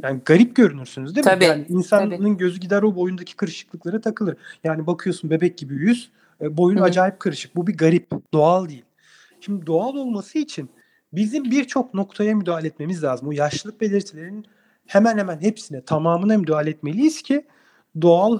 Yani 0.03 0.21
garip 0.25 0.55
görünürsünüz 0.55 1.15
değil 1.15 1.25
mi? 1.25 1.31
Tabii, 1.31 1.43
yani 1.43 1.65
insanın 1.69 2.09
tabii. 2.09 2.37
gözü 2.37 2.59
gider 2.59 2.81
o 2.81 2.95
boyundaki 2.95 3.35
kırışıklıklara 3.35 4.01
takılır. 4.01 4.37
Yani 4.63 4.87
bakıyorsun 4.87 5.29
bebek 5.29 5.57
gibi 5.57 5.73
yüz, 5.73 6.09
e, 6.41 6.57
boyun 6.57 6.77
acayip 6.77 7.19
kırışık. 7.19 7.55
Bu 7.55 7.67
bir 7.67 7.77
garip, 7.77 8.11
doğal 8.33 8.69
değil. 8.69 8.85
Şimdi 9.41 9.65
doğal 9.65 9.95
olması 9.95 10.39
için 10.39 10.69
bizim 11.13 11.43
birçok 11.43 11.93
noktaya 11.93 12.35
müdahale 12.35 12.67
etmemiz 12.67 13.03
lazım. 13.03 13.27
O 13.27 13.31
yaşlılık 13.31 13.81
belirtilerinin 13.81 14.45
hemen 14.87 15.17
hemen 15.17 15.41
hepsine, 15.41 15.81
tamamına 15.81 16.37
müdahale 16.37 16.69
etmeliyiz 16.69 17.21
ki 17.21 17.45
doğal 18.01 18.39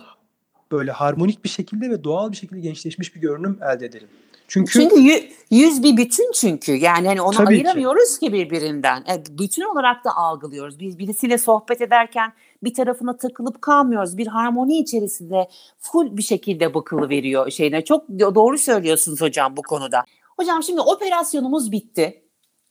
böyle 0.72 0.92
harmonik 0.92 1.44
bir 1.44 1.50
şekilde 1.50 1.90
ve 1.90 2.04
doğal 2.04 2.32
bir 2.32 2.38
şekilde 2.38 2.60
gençleşmiş 2.60 3.16
bir 3.16 3.22
görünüm 3.22 3.60
elde 3.62 3.86
edelim. 3.86 4.08
Çünkü 4.50 4.72
çünkü 4.72 5.30
yüz 5.52 5.84
bir 5.84 5.98
bütün 5.98 6.32
çünkü. 6.32 6.72
Yani 6.72 7.08
hani 7.08 7.22
onu 7.22 7.48
ayıramıyoruz 7.48 8.20
ki. 8.20 8.26
ki 8.26 8.34
birbirinden. 8.34 9.02
E, 9.02 9.24
bütün 9.38 9.64
olarak 9.64 10.06
da 10.06 10.16
algılıyoruz. 10.16 10.80
Biz 10.80 11.00
birisiyle 11.00 11.38
sohbet 11.38 11.82
ederken 11.82 12.34
bir 12.64 12.74
tarafına 12.74 13.18
takılıp 13.18 13.62
kalmıyoruz. 13.62 14.18
Bir 14.18 14.28
harmoni 14.28 14.80
içerisinde 14.80 15.48
full 15.80 16.18
bir 16.18 16.22
şekilde 16.22 16.74
bakılı 16.74 17.10
veriyor 17.10 17.52
şeyine. 17.52 17.84
Çok 17.84 18.10
doğru 18.10 18.58
söylüyorsunuz 18.58 19.22
hocam 19.22 19.58
bu 19.58 19.62
konuda. 19.62 20.04
Hocam 20.38 20.64
şimdi 20.64 20.82
operasyonumuz 20.82 21.72
bitti. 21.72 22.24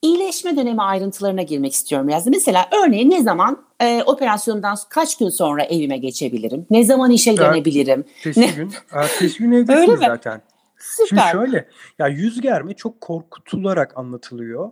İyileşme 0.02 0.56
dönemi 0.56 0.82
ayrıntılarına 0.82 1.42
girmek 1.42 1.72
istiyorum 1.72 2.08
biraz. 2.08 2.26
Mesela 2.26 2.68
örneğin 2.82 3.10
ne 3.10 3.22
zaman 3.22 3.64
e, 3.80 4.02
operasyondan 4.02 4.76
kaç 4.90 5.18
gün 5.18 5.28
sonra 5.28 5.64
evime 5.64 5.98
geçebilirim? 5.98 6.66
Ne 6.70 6.84
zaman 6.84 7.10
işe 7.10 7.36
dönebilirim? 7.36 8.04
Ertesi 8.16 8.40
ne? 8.40 8.46
gün, 8.46 8.72
ertesi 8.92 9.38
gün 9.38 9.52
evdesin 9.52 9.72
Öyle 9.80 9.96
zaten. 9.96 10.42
Süper. 10.78 11.06
Şimdi 11.06 11.22
şöyle, 11.32 11.68
ya 11.98 12.08
yüz 12.08 12.40
germe 12.40 12.74
çok 12.74 13.00
korkutularak 13.00 13.98
anlatılıyor. 13.98 14.70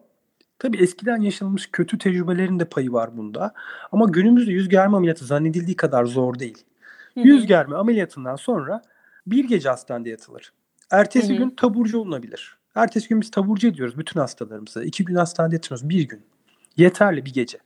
Tabii 0.58 0.76
eskiden 0.76 1.20
yaşanmış 1.20 1.68
kötü 1.72 1.98
tecrübelerin 1.98 2.60
de 2.60 2.64
payı 2.64 2.92
var 2.92 3.16
bunda. 3.16 3.54
Ama 3.92 4.04
günümüzde 4.04 4.52
yüz 4.52 4.68
germe 4.68 4.96
ameliyatı 4.96 5.24
zannedildiği 5.24 5.76
kadar 5.76 6.04
zor 6.04 6.38
değil. 6.38 6.64
Hı-hı. 7.14 7.26
Yüz 7.26 7.46
germe 7.46 7.76
ameliyatından 7.76 8.36
sonra 8.36 8.82
bir 9.26 9.44
gece 9.44 9.68
hastanede 9.68 10.10
yatılır. 10.10 10.52
Ertesi 10.90 11.28
Hı-hı. 11.28 11.36
gün 11.36 11.50
taburcu 11.50 11.98
olunabilir. 11.98 12.56
Ertesi 12.74 13.08
gün 13.08 13.20
biz 13.20 13.30
taburcu 13.30 13.68
ediyoruz 13.68 13.98
bütün 13.98 14.20
hastalarımızı. 14.20 14.84
İki 14.84 15.04
gün 15.04 15.14
hastanede 15.14 15.54
yatıyoruz. 15.54 15.88
Bir 15.88 16.08
gün. 16.08 16.22
Yeterli 16.76 17.24
bir 17.24 17.32
gece. 17.32 17.58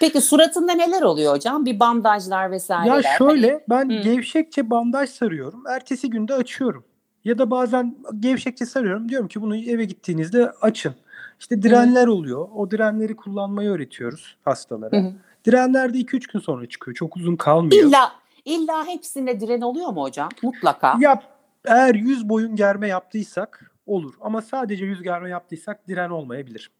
Peki 0.00 0.20
suratında 0.20 0.72
neler 0.72 1.02
oluyor 1.02 1.34
hocam? 1.34 1.66
Bir 1.66 1.80
bandajlar 1.80 2.50
vesaireler. 2.50 2.96
Ya 2.96 3.02
şöyle 3.18 3.64
ben 3.68 3.90
Hı. 3.90 4.02
gevşekçe 4.02 4.70
bandaj 4.70 5.10
sarıyorum. 5.10 5.66
Ertesi 5.68 6.10
günde 6.10 6.34
açıyorum. 6.34 6.84
Ya 7.26 7.38
da 7.38 7.50
bazen 7.50 7.96
gevşekçe 8.20 8.66
sarıyorum. 8.66 9.08
Diyorum 9.08 9.28
ki 9.28 9.42
bunu 9.42 9.56
eve 9.56 9.84
gittiğinizde 9.84 10.50
açın. 10.50 10.94
İşte 11.40 11.62
direnler 11.62 12.06
Hı. 12.06 12.12
oluyor. 12.12 12.48
O 12.54 12.70
direnleri 12.70 13.16
kullanmayı 13.16 13.70
öğretiyoruz 13.70 14.36
hastalara. 14.44 14.96
Hı. 14.96 15.12
Direnler 15.44 15.94
de 15.94 15.98
2-3 15.98 16.32
gün 16.32 16.40
sonra 16.40 16.66
çıkıyor. 16.66 16.94
Çok 16.94 17.16
uzun 17.16 17.36
kalmıyor. 17.36 17.86
İlla 17.88 18.12
illa 18.44 18.86
hepsinde 18.86 19.40
diren 19.40 19.60
oluyor 19.60 19.88
mu 19.88 20.02
hocam? 20.02 20.28
Mutlaka. 20.42 20.96
Ya 21.00 21.22
eğer 21.64 21.94
yüz 21.94 22.28
boyun 22.28 22.56
germe 22.56 22.88
yaptıysak 22.88 23.72
olur. 23.86 24.14
Ama 24.20 24.42
sadece 24.42 24.84
yüz 24.84 25.02
germe 25.02 25.30
yaptıysak 25.30 25.88
diren 25.88 26.10
olmayabilir. 26.10 26.70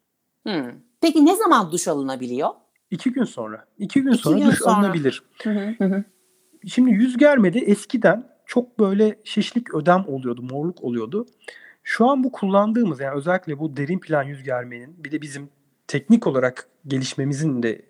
Hmm. 0.43 0.73
Peki 1.01 1.27
ne 1.27 1.37
zaman 1.37 1.73
duş 1.73 1.89
alınabiliyor? 1.89 2.51
İki 2.91 3.13
gün 3.13 3.25
sonra. 3.25 3.65
İki 3.79 4.03
gün 4.03 4.13
İki 4.13 4.23
sonra 4.23 4.39
gün 4.39 4.47
duş 4.47 4.59
sonra. 4.59 4.77
alınabilir. 4.77 5.23
Hı 5.43 5.51
hı 5.79 6.05
Şimdi 6.67 6.91
yüz 6.91 7.17
germede 7.17 7.59
eskiden 7.59 8.36
çok 8.47 8.79
böyle 8.79 9.17
şişlik 9.25 9.75
ödem 9.75 10.05
oluyordu, 10.09 10.43
morluk 10.43 10.85
oluyordu. 10.85 11.27
Şu 11.83 12.07
an 12.11 12.25
bu 12.25 12.33
kullandığımız 12.33 13.01
yani 13.01 13.17
özellikle 13.17 13.59
bu 13.59 13.77
derin 13.77 13.99
plan 13.99 14.23
yüz 14.23 14.43
germenin 14.43 15.05
bir 15.05 15.13
de 15.13 15.23
bizim 15.23 15.49
teknik 15.89 16.27
olarak 16.27 16.69
gelişmemizin 16.87 17.63
de 17.63 17.83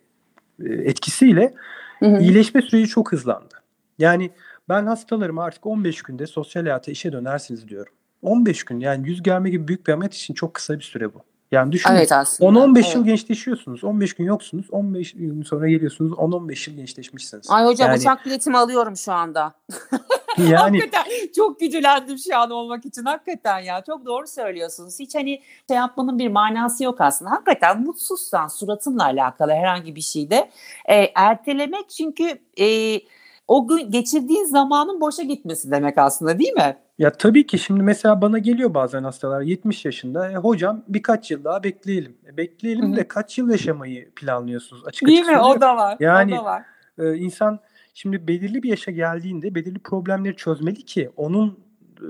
e, 0.65 0.69
etkisiyle 0.69 1.55
hı 1.99 2.07
hı. 2.07 2.21
iyileşme 2.21 2.63
süreci 2.63 2.87
çok 2.89 3.13
hızlandı. 3.13 3.55
Yani 3.99 4.31
ben 4.69 4.87
hastalarıma 4.87 5.45
artık 5.45 5.67
15 5.67 6.03
günde 6.03 6.27
sosyal 6.27 6.63
hayata 6.63 6.91
işe 6.91 7.13
dönersiniz 7.13 7.69
diyorum. 7.69 7.93
15 8.23 8.65
gün 8.65 8.81
yani 8.81 9.09
yüz 9.09 9.23
germe 9.23 9.51
gibi 9.51 9.69
büyük 9.69 9.87
bir 9.87 9.93
ameliyat 9.93 10.15
için 10.15 10.35
çok 10.35 10.55
kısa 10.55 10.79
bir 10.79 10.85
süre 10.85 11.15
bu. 11.15 11.19
Yani 11.53 11.73
düşünün 11.73 11.95
Evet 11.97 12.13
aslında. 12.13 12.51
10-15 12.59 12.79
Evet. 12.81 12.95
yıl 12.95 13.05
gençleşiyorsunuz. 13.05 13.85
15 13.85 14.15
gün 14.15 14.25
yoksunuz. 14.25 14.67
15 14.71 15.13
gün 15.13 15.43
sonra 15.43 15.69
geliyorsunuz. 15.69 16.13
10-15 16.13 16.71
yıl 16.71 16.77
gençleşmişsiniz. 16.77 17.47
Ay 17.51 17.65
hocam 17.65 17.89
Yani- 17.89 17.99
uçak 17.99 18.27
biletimi 18.27 18.57
alıyorum 18.59 18.97
şu 18.97 19.13
anda. 19.13 19.55
Yani 20.39 20.79
Hakikaten 20.79 21.05
çok 21.37 21.61
güdülendim 21.61 22.19
şu 22.19 22.39
an 22.39 22.51
olmak 22.51 22.87
için. 22.87 23.05
Hakikaten 23.05 23.59
ya 23.59 23.85
çok 23.87 24.07
doğru 24.07 24.27
söylüyorsunuz. 24.27 24.99
Hiç 24.99 25.15
hani 25.15 25.43
şey 25.69 25.77
yapmanın 25.77 26.19
bir 26.19 26.29
manası 26.29 26.85
yok 26.85 27.01
aslında. 27.01 27.31
Hakikaten 27.31 27.83
mutsuzsan 27.83 28.49
suratınla 28.49 29.05
alakalı 29.05 29.53
herhangi 29.53 29.97
bir 29.97 30.01
şeyde 30.01 30.51
e, 30.89 30.97
ertelemek 31.15 31.91
çünkü 31.91 32.39
e, 32.61 33.01
o 33.49 33.69
gün 33.69 33.91
geçirdiğin 33.91 34.45
zamanın 34.45 35.01
boşa 35.01 35.23
gitmesi 35.23 35.71
demek 35.71 35.99
aslında 35.99 36.39
değil 36.39 36.53
mi? 36.53 36.77
ya 36.99 37.13
tabii 37.13 37.47
ki 37.47 37.59
şimdi 37.59 37.83
mesela 37.83 38.21
bana 38.21 38.39
geliyor 38.39 38.75
bazen 38.75 39.05
hastalar 39.05 39.41
70 39.41 39.85
yaşında. 39.85 40.31
E, 40.31 40.35
hocam 40.37 40.83
birkaç 40.89 41.31
yıl 41.31 41.45
daha 41.45 41.63
bekleyelim. 41.63 42.17
E, 42.27 42.37
bekleyelim 42.37 42.97
de 42.97 43.09
kaç 43.09 43.39
yıl 43.39 43.51
yaşamayı 43.51 44.11
planlıyorsunuz? 44.11 44.83
Açık 44.87 45.09
Değil 45.09 45.21
açık 45.21 45.31
mi? 45.31 45.39
O 45.39 45.43
söylüyorum. 45.43 45.61
da 45.61 45.77
var. 45.77 45.97
Yani- 46.01 46.35
o 46.35 46.39
da 46.39 46.45
var. 46.45 46.63
Ee, 46.99 47.15
insan 47.15 47.59
şimdi 47.97 48.29
belirli 48.29 48.63
bir 48.63 48.69
yaşa 48.69 48.91
geldiğinde 48.91 49.55
belirli 49.55 49.79
problemleri 49.79 50.37
çözmeli 50.37 50.83
ki 50.83 51.11
onun 51.17 51.59
e, 52.01 52.09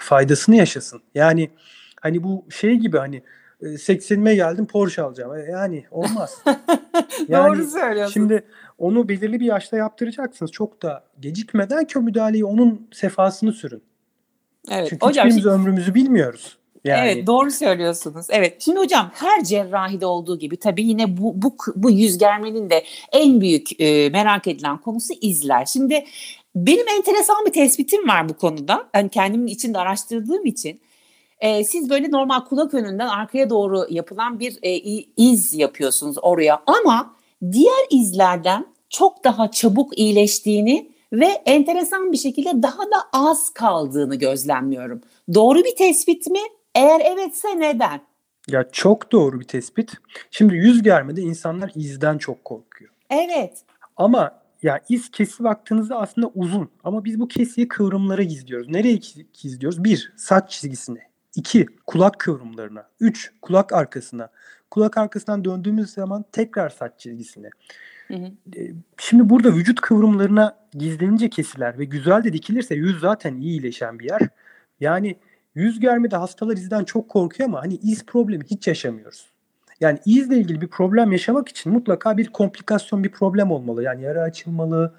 faydasını 0.00 0.56
yaşasın. 0.56 1.00
Yani 1.14 1.50
hani 2.00 2.22
bu 2.22 2.46
şey 2.50 2.74
gibi 2.76 2.98
hani 2.98 3.22
e, 3.60 3.66
80'ime 3.66 4.34
geldim 4.34 4.66
Porsche 4.66 5.02
alacağım. 5.02 5.36
E, 5.36 5.40
Yani 5.42 5.84
olmaz. 5.90 6.42
Yani 7.28 7.56
doğru 7.56 7.64
söylüyorsun. 7.66 8.12
Şimdi 8.12 8.44
onu 8.78 9.08
belirli 9.08 9.40
bir 9.40 9.44
yaşta 9.44 9.76
yaptıracaksınız. 9.76 10.52
Çok 10.52 10.82
da 10.82 11.04
gecikmeden 11.20 11.84
ki 11.84 11.98
müdahaleyi 11.98 12.44
onun 12.44 12.88
sefasını 12.92 13.52
sürün. 13.52 13.82
evet. 14.70 14.86
Çünkü 14.90 15.06
hocam 15.06 15.26
hiçbirimiz 15.26 15.42
şimdi- 15.44 15.54
ömrümüzü 15.54 15.94
bilmiyoruz. 15.94 16.58
Yani 16.84 17.10
Evet 17.10 17.26
doğru 17.26 17.50
söylüyorsunuz. 17.50 18.26
Evet. 18.30 18.62
Şimdi 18.62 18.78
hocam 18.78 19.10
her 19.14 19.44
cerrahide 19.44 20.06
olduğu 20.06 20.38
gibi 20.38 20.56
tabii 20.56 20.84
yine 20.84 21.16
bu 21.16 21.42
bu 21.42 21.56
bu 21.76 21.90
yüz 21.90 22.18
germenin 22.18 22.70
de 22.70 22.84
en 23.12 23.40
büyük 23.40 23.80
e, 23.80 24.08
merak 24.10 24.46
edilen 24.46 24.78
konusu 24.78 25.14
izler. 25.20 25.64
Şimdi 25.64 26.04
benim 26.56 26.88
enteresan 26.88 27.46
bir 27.46 27.52
tespitim 27.52 28.08
var 28.08 28.28
bu 28.28 28.34
konuda. 28.34 28.88
Ben 28.94 29.08
kendimin 29.08 29.46
içinde 29.46 29.78
araştırdığım 29.78 30.46
için 30.46 30.80
e, 31.38 31.64
siz 31.64 31.90
böyle 31.90 32.10
normal 32.10 32.40
kulak 32.40 32.74
önünden 32.74 33.08
arkaya 33.08 33.50
doğru 33.50 33.86
yapılan 33.90 34.40
bir 34.40 34.58
e, 34.62 34.76
iz 35.16 35.54
yapıyorsunuz 35.54 36.16
oraya 36.22 36.62
ama 36.66 37.16
diğer 37.52 37.86
izlerden 37.90 38.66
çok 38.90 39.24
daha 39.24 39.50
çabuk 39.50 39.98
iyileştiğini 39.98 40.92
ve 41.12 41.26
enteresan 41.26 42.12
bir 42.12 42.16
şekilde 42.16 42.62
daha 42.62 42.82
da 42.82 42.96
az 43.12 43.50
kaldığını 43.50 44.14
gözlemliyorum. 44.14 45.00
Doğru 45.34 45.58
bir 45.58 45.76
tespit 45.76 46.26
mi? 46.26 46.40
Eğer 46.74 47.00
evetse 47.00 47.60
neden? 47.60 48.00
ya 48.48 48.70
çok 48.72 49.12
doğru 49.12 49.40
bir 49.40 49.44
tespit. 49.44 49.92
Şimdi 50.30 50.54
yüz 50.54 50.82
germede 50.82 51.20
insanlar 51.20 51.72
izden 51.74 52.18
çok 52.18 52.44
korkuyor. 52.44 52.90
Evet. 53.10 53.64
Ama 53.96 54.42
ya 54.62 54.80
iz 54.88 55.10
kesi 55.10 55.44
baktığınızda 55.44 55.98
aslında 55.98 56.30
uzun. 56.34 56.70
Ama 56.84 57.04
biz 57.04 57.20
bu 57.20 57.28
kesiyi 57.28 57.68
kıvrımlara 57.68 58.22
gizliyoruz. 58.22 58.68
Nereye 58.68 59.00
gizliyoruz? 59.42 59.84
Bir, 59.84 60.12
saç 60.16 60.50
çizgisine. 60.50 60.98
İki, 61.34 61.66
kulak 61.86 62.18
kıvrımlarına. 62.18 62.88
Üç, 63.00 63.32
kulak 63.42 63.72
arkasına. 63.72 64.28
Kulak 64.70 64.98
arkasından 64.98 65.44
döndüğümüz 65.44 65.90
zaman 65.90 66.24
tekrar 66.32 66.70
saç 66.70 66.92
çizgisine. 66.98 67.50
Hı 68.08 68.14
hı. 68.14 68.26
E, 68.56 68.70
Şimdi 68.98 69.30
burada 69.30 69.54
vücut 69.54 69.80
kıvrımlarına 69.80 70.56
gizlenince 70.72 71.30
kesiler 71.30 71.78
ve 71.78 71.84
güzel 71.84 72.24
de 72.24 72.32
dikilirse 72.32 72.74
yüz 72.74 73.00
zaten 73.00 73.36
iyi 73.36 73.50
iyileşen 73.50 73.98
bir 73.98 74.10
yer. 74.10 74.20
Yani 74.80 75.16
yüz 75.54 75.80
germede 75.80 76.16
hastalar 76.16 76.56
izden 76.56 76.84
çok 76.84 77.08
korkuyor 77.08 77.48
ama 77.48 77.62
hani 77.62 77.74
iz 77.74 78.06
problemi 78.06 78.44
hiç 78.44 78.68
yaşamıyoruz. 78.68 79.26
Yani 79.80 79.98
izle 80.06 80.36
ilgili 80.36 80.60
bir 80.60 80.68
problem 80.68 81.12
yaşamak 81.12 81.48
için 81.48 81.72
mutlaka 81.72 82.16
bir 82.16 82.26
komplikasyon, 82.26 83.04
bir 83.04 83.12
problem 83.12 83.50
olmalı. 83.50 83.82
Yani 83.82 84.02
yara 84.02 84.22
açılmalı 84.22 84.94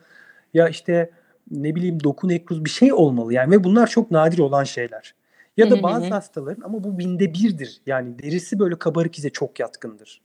ya 0.53 0.69
işte 0.69 1.09
ne 1.51 1.75
bileyim 1.75 2.03
doku 2.03 2.27
nekruz 2.27 2.65
bir 2.65 2.69
şey 2.69 2.93
olmalı. 2.93 3.33
Yani 3.33 3.51
ve 3.51 3.63
bunlar 3.63 3.87
çok 3.87 4.11
nadir 4.11 4.39
olan 4.39 4.63
şeyler. 4.63 5.15
Ya 5.57 5.71
da 5.71 5.83
bazı 5.83 6.07
hastaların 6.07 6.61
ama 6.61 6.83
bu 6.83 6.99
binde 6.99 7.33
birdir. 7.33 7.81
Yani 7.85 8.19
derisi 8.19 8.59
böyle 8.59 8.75
kabarık 8.75 9.17
ize 9.17 9.29
çok 9.29 9.59
yatkındır. 9.59 10.21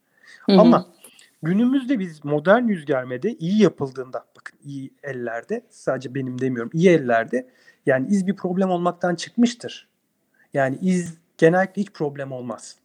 Ama 0.49 0.87
günümüzde 1.43 1.99
biz 1.99 2.25
modern 2.25 2.69
yüz 2.69 2.85
germede 2.85 3.35
iyi 3.35 3.63
yapıldığında 3.63 4.25
bakın 4.37 4.59
iyi 4.65 4.91
ellerde 5.03 5.63
sadece 5.71 6.15
benim 6.15 6.41
demiyorum 6.41 6.71
iyi 6.75 6.89
ellerde 6.89 7.49
yani 7.87 8.09
iz 8.09 8.27
bir 8.27 8.37
problem 8.37 8.71
olmaktan 8.71 9.15
çıkmıştır. 9.15 9.88
Yani 10.55 10.79
iz 10.83 11.15
genellikle 11.39 11.83
hiç 11.83 11.91
problem 11.91 12.33
olmaz. 12.33 12.77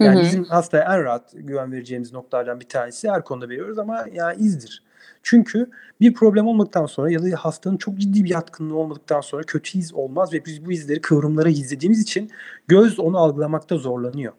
Yani 0.00 0.14
Hı 0.14 0.18
hı. 0.18 0.22
bizim 0.22 0.44
hastaya 0.44 0.94
en 0.94 1.04
rahat 1.04 1.30
güven 1.34 1.72
vereceğimiz 1.72 2.12
noktalardan 2.12 2.60
bir 2.60 2.68
tanesi 2.68 3.10
her 3.10 3.24
konuda 3.24 3.48
veriyoruz 3.48 3.78
ama 3.78 4.06
yani 4.12 4.42
izdir. 4.42 4.82
Çünkü 5.22 5.70
bir 6.00 6.14
problem 6.14 6.46
olmadıktan 6.46 6.86
sonra 6.86 7.10
ya 7.10 7.22
da 7.22 7.36
hastanın 7.36 7.76
çok 7.76 7.98
ciddi 7.98 8.24
bir 8.24 8.30
yatkınlığı 8.30 8.76
olmadıktan 8.76 9.20
sonra 9.20 9.42
kötü 9.42 9.78
iz 9.78 9.94
olmaz 9.94 10.32
ve 10.32 10.44
biz 10.44 10.66
bu 10.66 10.72
izleri 10.72 11.00
kıvrımlara 11.00 11.50
gizlediğimiz 11.50 12.00
için 12.00 12.30
göz 12.68 12.98
onu 12.98 13.18
algılamakta 13.18 13.76
zorlanıyor. 13.76 14.32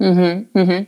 Hı 0.00 0.08
hı, 0.10 0.44
hı 0.56 0.62
hı. 0.62 0.86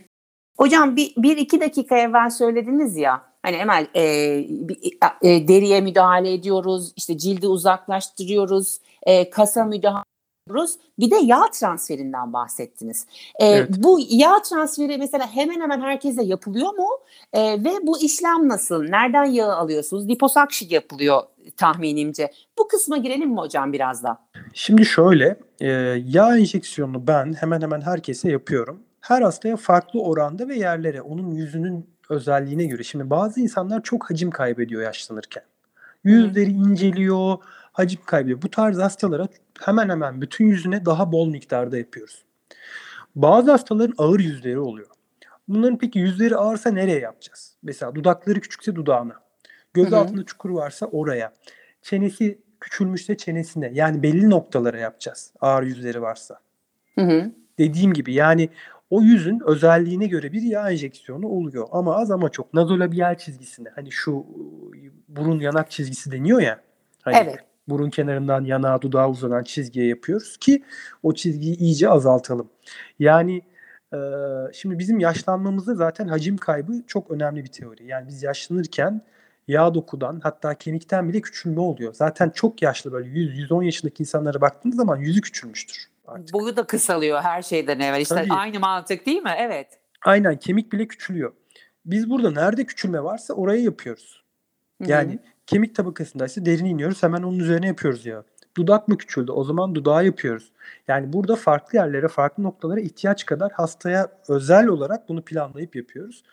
Hocam 0.57 0.95
bir, 0.95 1.13
bir 1.17 1.37
iki 1.37 1.61
dakika 1.61 1.97
evvel 1.97 2.29
söylediniz 2.29 2.97
ya 2.97 3.21
hani 3.43 3.55
Emel 3.55 3.87
e, 3.95 4.03
bir- 4.49 4.97
e, 5.21 5.47
deriye 5.47 5.81
müdahale 5.81 6.33
ediyoruz 6.33 6.93
işte 6.95 7.17
cildi 7.17 7.47
uzaklaştırıyoruz 7.47 8.79
e, 9.03 9.29
kasa 9.29 9.65
müdahale 9.65 10.12
ediyoruz 10.47 10.75
bir 10.99 11.11
de 11.11 11.15
yağ 11.15 11.41
transferinden 11.53 12.33
bahsettiniz. 12.33 13.05
E, 13.39 13.45
Evet. 13.45 13.69
Bu 13.77 13.99
yağ 14.09 14.41
transferi 14.41 14.97
mesela 14.97 15.27
hemen 15.27 15.61
hemen 15.61 15.81
herkese 15.81 16.23
yapılıyor 16.23 16.73
mu 16.73 16.87
E, 17.33 17.63
ve 17.63 17.69
bu 17.83 17.99
işlem 18.01 18.49
nasıl 18.49 18.83
nereden 18.83 19.25
yağı 19.25 19.55
alıyorsunuz 19.55 20.09
liposakşi 20.09 20.73
yapılıyor 20.73 21.21
tahminimce 21.57 22.31
bu 22.57 22.67
kısma 22.67 22.97
girelim 22.97 23.29
mi 23.29 23.37
hocam 23.37 23.73
biraz 23.73 24.03
da? 24.03 24.17
Şimdi 24.53 24.85
şöyle, 24.85 25.35
e, 25.61 25.67
yağ 26.05 26.37
enjeksiyonunu 26.37 27.07
ben 27.07 27.33
hemen 27.33 27.61
hemen 27.61 27.81
herkese 27.81 28.31
yapıyorum. 28.31 28.79
Her 29.01 29.21
hastaya 29.21 29.57
farklı 29.57 30.01
oranda 30.01 30.47
ve 30.47 30.55
yerlere, 30.55 31.01
onun 31.01 31.31
yüzünün 31.31 31.89
özelliğine 32.09 32.65
göre. 32.65 32.83
Şimdi 32.83 33.09
bazı 33.09 33.39
insanlar 33.41 33.83
çok 33.83 34.09
hacim 34.09 34.31
kaybediyor 34.31 34.81
yaşlanırken. 34.81 35.43
Yüzleri 36.03 36.49
inceliyor, 36.49 37.37
hacim 37.71 37.99
kaybediyor. 38.05 38.41
Bu 38.41 38.49
tarz 38.49 38.77
hastalara 38.77 39.27
hemen 39.61 39.89
hemen 39.89 40.21
bütün 40.21 40.45
yüzüne 40.45 40.85
daha 40.85 41.11
bol 41.11 41.27
miktarda 41.29 41.77
yapıyoruz. 41.77 42.23
Bazı 43.15 43.51
hastaların 43.51 43.95
ağır 43.97 44.19
yüzleri 44.19 44.59
oluyor. 44.59 44.87
Bunların 45.47 45.77
peki 45.77 45.99
yüzleri 45.99 46.35
ağırsa 46.35 46.71
nereye 46.71 46.99
yapacağız? 46.99 47.55
Mesela 47.63 47.95
dudakları 47.95 48.41
küçükse 48.41 48.75
dudağına. 48.75 49.13
Göz 49.73 49.87
Hı 49.87 49.95
hı. 49.95 49.99
altında 49.99 50.25
çukur 50.25 50.49
varsa 50.49 50.85
oraya. 50.85 51.33
Çenesi 51.81 52.39
küçülmüşse 52.59 53.17
çenesine. 53.17 53.71
Yani 53.73 54.03
belli 54.03 54.29
noktalara 54.29 54.79
yapacağız. 54.79 55.33
Ağır 55.41 55.63
yüzleri 55.63 56.01
varsa. 56.01 56.39
Hı 56.95 57.01
hı. 57.01 57.31
Dediğim 57.57 57.93
gibi 57.93 58.13
yani 58.13 58.49
o 58.93 59.01
yüzün 59.01 59.41
özelliğine 59.45 60.07
göre 60.07 60.31
bir 60.31 60.41
yağ 60.41 60.71
enjeksiyonu 60.71 61.27
oluyor. 61.27 61.67
Ama 61.71 61.95
az 61.95 62.11
ama 62.11 62.29
çok. 62.29 62.53
Nazolabiyal 62.53 63.17
çizgisine. 63.17 63.69
Hani 63.75 63.91
şu 63.91 64.25
burun 65.07 65.39
yanak 65.39 65.71
çizgisi 65.71 66.11
deniyor 66.11 66.41
ya. 66.41 66.59
Hani 67.01 67.15
Evet. 67.15 67.39
burun 67.67 67.89
kenarından 67.89 68.45
yanağa 68.45 68.81
dudağa 68.81 69.09
uzanan 69.09 69.43
çizgiye 69.43 69.87
yapıyoruz 69.87 70.37
ki 70.37 70.63
o 71.03 71.13
çizgiyi 71.13 71.57
iyice 71.57 71.89
azaltalım. 71.89 72.49
Yani 72.99 73.41
e, 73.93 73.97
şimdi 74.53 74.79
bizim 74.79 74.99
yaşlanmamızda 74.99 75.75
zaten 75.75 76.07
hacim 76.07 76.37
kaybı 76.37 76.73
çok 76.87 77.11
önemli 77.11 77.43
bir 77.43 77.51
teori. 77.51 77.85
Yani 77.85 78.07
biz 78.07 78.23
yaşlanırken 78.23 79.01
yağ 79.47 79.73
dokudan 79.73 80.19
hatta 80.23 80.55
kemikten 80.55 81.09
bile 81.09 81.21
küçülme 81.21 81.59
oluyor. 81.59 81.93
Zaten 81.93 82.29
çok 82.29 82.61
yaşlı 82.61 82.91
böyle 82.91 83.09
100-110 83.09 83.65
yaşındaki 83.65 84.03
insanlara 84.03 84.41
baktığınız 84.41 84.75
zaman 84.75 84.97
yüzü 84.97 85.21
küçülmüştür. 85.21 85.92
Artık. 86.13 86.33
Boyu 86.33 86.55
da 86.55 86.63
kısalıyor 86.63 87.21
her 87.21 87.41
şeyden 87.41 87.79
evvel. 87.79 88.01
İşte 88.01 88.15
Tabii. 88.15 88.33
aynı 88.33 88.59
mantık 88.59 89.05
değil 89.05 89.21
mi? 89.21 89.33
Evet. 89.37 89.67
Aynen 90.05 90.39
kemik 90.39 90.73
bile 90.73 90.87
küçülüyor. 90.87 91.33
Biz 91.85 92.09
burada 92.09 92.31
nerede 92.31 92.65
küçülme 92.65 93.03
varsa 93.03 93.33
oraya 93.33 93.61
yapıyoruz. 93.61 94.23
Yani 94.85 95.19
kemik 95.47 95.75
tabakasındaysa 95.75 96.45
derine 96.45 96.69
iniyoruz 96.69 97.03
hemen 97.03 97.23
onun 97.23 97.39
üzerine 97.39 97.67
yapıyoruz 97.67 98.05
ya. 98.05 98.23
Dudak 98.57 98.87
mı 98.87 98.97
küçüldü? 98.97 99.31
O 99.31 99.43
zaman 99.43 99.75
dudağı 99.75 100.05
yapıyoruz. 100.05 100.51
Yani 100.87 101.13
burada 101.13 101.35
farklı 101.35 101.77
yerlere, 101.77 102.07
farklı 102.07 102.43
noktalara 102.43 102.79
ihtiyaç 102.79 103.25
kadar 103.25 103.51
hastaya 103.51 104.07
özel 104.27 104.67
olarak 104.67 105.09
bunu 105.09 105.21
planlayıp 105.25 105.75
yapıyoruz. 105.75 106.23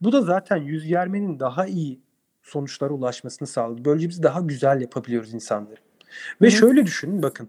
Bu 0.00 0.12
da 0.12 0.22
zaten 0.22 0.56
yüz 0.56 0.86
germenin 0.86 1.40
daha 1.40 1.66
iyi 1.66 2.00
sonuçlara 2.42 2.92
ulaşmasını 2.92 3.48
sağladı. 3.48 3.84
Böylece 3.84 4.08
biz 4.08 4.22
daha 4.22 4.40
güzel 4.40 4.80
yapabiliyoruz 4.80 5.34
insanları. 5.34 5.80
Ve 6.42 6.46
hı. 6.46 6.50
şöyle 6.50 6.86
düşünün 6.86 7.22
bakın. 7.22 7.48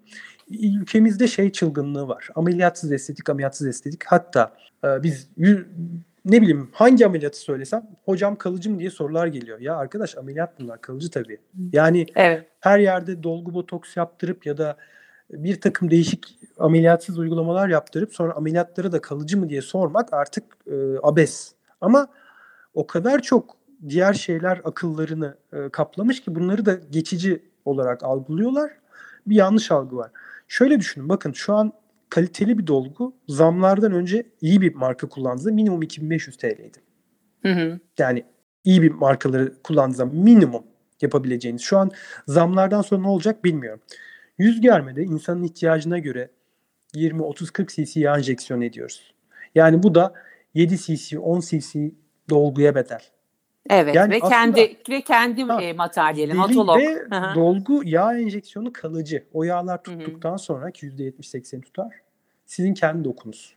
Ülkemizde 0.59 1.27
şey 1.27 1.51
çılgınlığı 1.51 2.07
var. 2.07 2.29
Ameliyatsız 2.35 2.91
estetik, 2.91 3.29
ameliyatsız 3.29 3.67
estetik. 3.67 4.03
Hatta 4.05 4.53
e, 4.83 5.03
biz 5.03 5.29
ne 6.25 6.41
bileyim 6.41 6.69
hangi 6.73 7.05
ameliyatı 7.05 7.39
söylesem 7.39 7.87
hocam 8.05 8.35
kalıcı 8.35 8.69
mı 8.69 8.79
diye 8.79 8.89
sorular 8.89 9.27
geliyor. 9.27 9.59
Ya 9.59 9.75
arkadaş 9.75 10.17
ameliyat 10.17 10.59
bunlar 10.59 10.81
kalıcı 10.81 11.11
tabii. 11.11 11.37
Yani 11.73 12.05
Evet. 12.15 12.47
her 12.59 12.79
yerde 12.79 13.23
dolgu 13.23 13.53
botoks 13.53 13.97
yaptırıp 13.97 14.45
ya 14.45 14.57
da 14.57 14.77
bir 15.31 15.61
takım 15.61 15.91
değişik 15.91 16.39
ameliyatsız 16.57 17.17
uygulamalar 17.17 17.69
yaptırıp 17.69 18.13
sonra 18.13 18.33
ameliyatları 18.33 18.91
da 18.91 19.01
kalıcı 19.01 19.37
mı 19.37 19.49
diye 19.49 19.61
sormak 19.61 20.13
artık 20.13 20.43
e, 20.67 20.73
abes. 21.03 21.51
Ama 21.81 22.07
o 22.73 22.87
kadar 22.87 23.21
çok 23.21 23.57
diğer 23.89 24.13
şeyler 24.13 24.61
akıllarını 24.63 25.35
e, 25.53 25.69
kaplamış 25.69 26.21
ki 26.21 26.35
bunları 26.35 26.65
da 26.65 26.73
geçici 26.89 27.43
olarak 27.65 28.03
algılıyorlar. 28.03 28.71
Bir 29.27 29.35
yanlış 29.35 29.71
algı 29.71 29.95
var. 29.95 30.11
Şöyle 30.51 30.79
düşünün 30.79 31.09
bakın 31.09 31.31
şu 31.31 31.53
an 31.53 31.73
kaliteli 32.09 32.57
bir 32.57 32.67
dolgu 32.67 33.15
zamlardan 33.27 33.91
önce 33.91 34.23
iyi 34.41 34.61
bir 34.61 34.75
marka 34.75 35.09
kullandığında 35.09 35.51
minimum 35.51 35.81
2500 35.81 36.37
TL'ydi. 36.37 36.77
Hı 37.41 37.53
hı. 37.53 37.79
Yani 37.97 38.23
iyi 38.63 38.81
bir 38.81 38.91
markaları 38.91 39.61
kullandığınızda 39.63 40.05
minimum 40.05 40.63
yapabileceğiniz. 41.01 41.61
Şu 41.61 41.77
an 41.77 41.91
zamlardan 42.27 42.81
sonra 42.81 43.01
ne 43.01 43.07
olacak 43.07 43.43
bilmiyorum. 43.43 43.81
Yüz 44.37 44.61
germede 44.61 45.03
insanın 45.03 45.43
ihtiyacına 45.43 45.99
göre 45.99 46.29
20, 46.95 47.21
30, 47.21 47.51
40 47.51 47.69
cc 47.69 47.99
yağ 47.99 48.17
enjeksiyon 48.17 48.61
ediyoruz. 48.61 49.13
Yani 49.55 49.83
bu 49.83 49.95
da 49.95 50.13
7 50.53 50.77
cc, 50.77 51.19
10 51.19 51.39
cc 51.39 51.91
dolguya 52.29 52.75
bedel. 52.75 53.01
Evet 53.69 53.95
yani 53.95 54.11
ve 54.11 54.19
kendi 54.19 54.77
ve 54.89 55.01
kendi 55.01 55.43
ha, 55.43 55.61
e, 55.61 55.73
materyali 55.73 56.33
matolog. 56.33 56.77
Ve 56.77 57.11
dolgu 57.35 57.81
yağ 57.85 58.17
enjeksiyonu 58.17 58.73
kalıcı. 58.73 59.25
O 59.33 59.43
yağlar 59.43 59.83
tuttuktan 59.83 60.29
Hı-hı. 60.29 60.39
sonra 60.39 60.69
%70-80 60.69 61.61
tutar. 61.61 62.01
Sizin 62.45 62.73
kendi 62.73 63.03
dokunuz. 63.03 63.55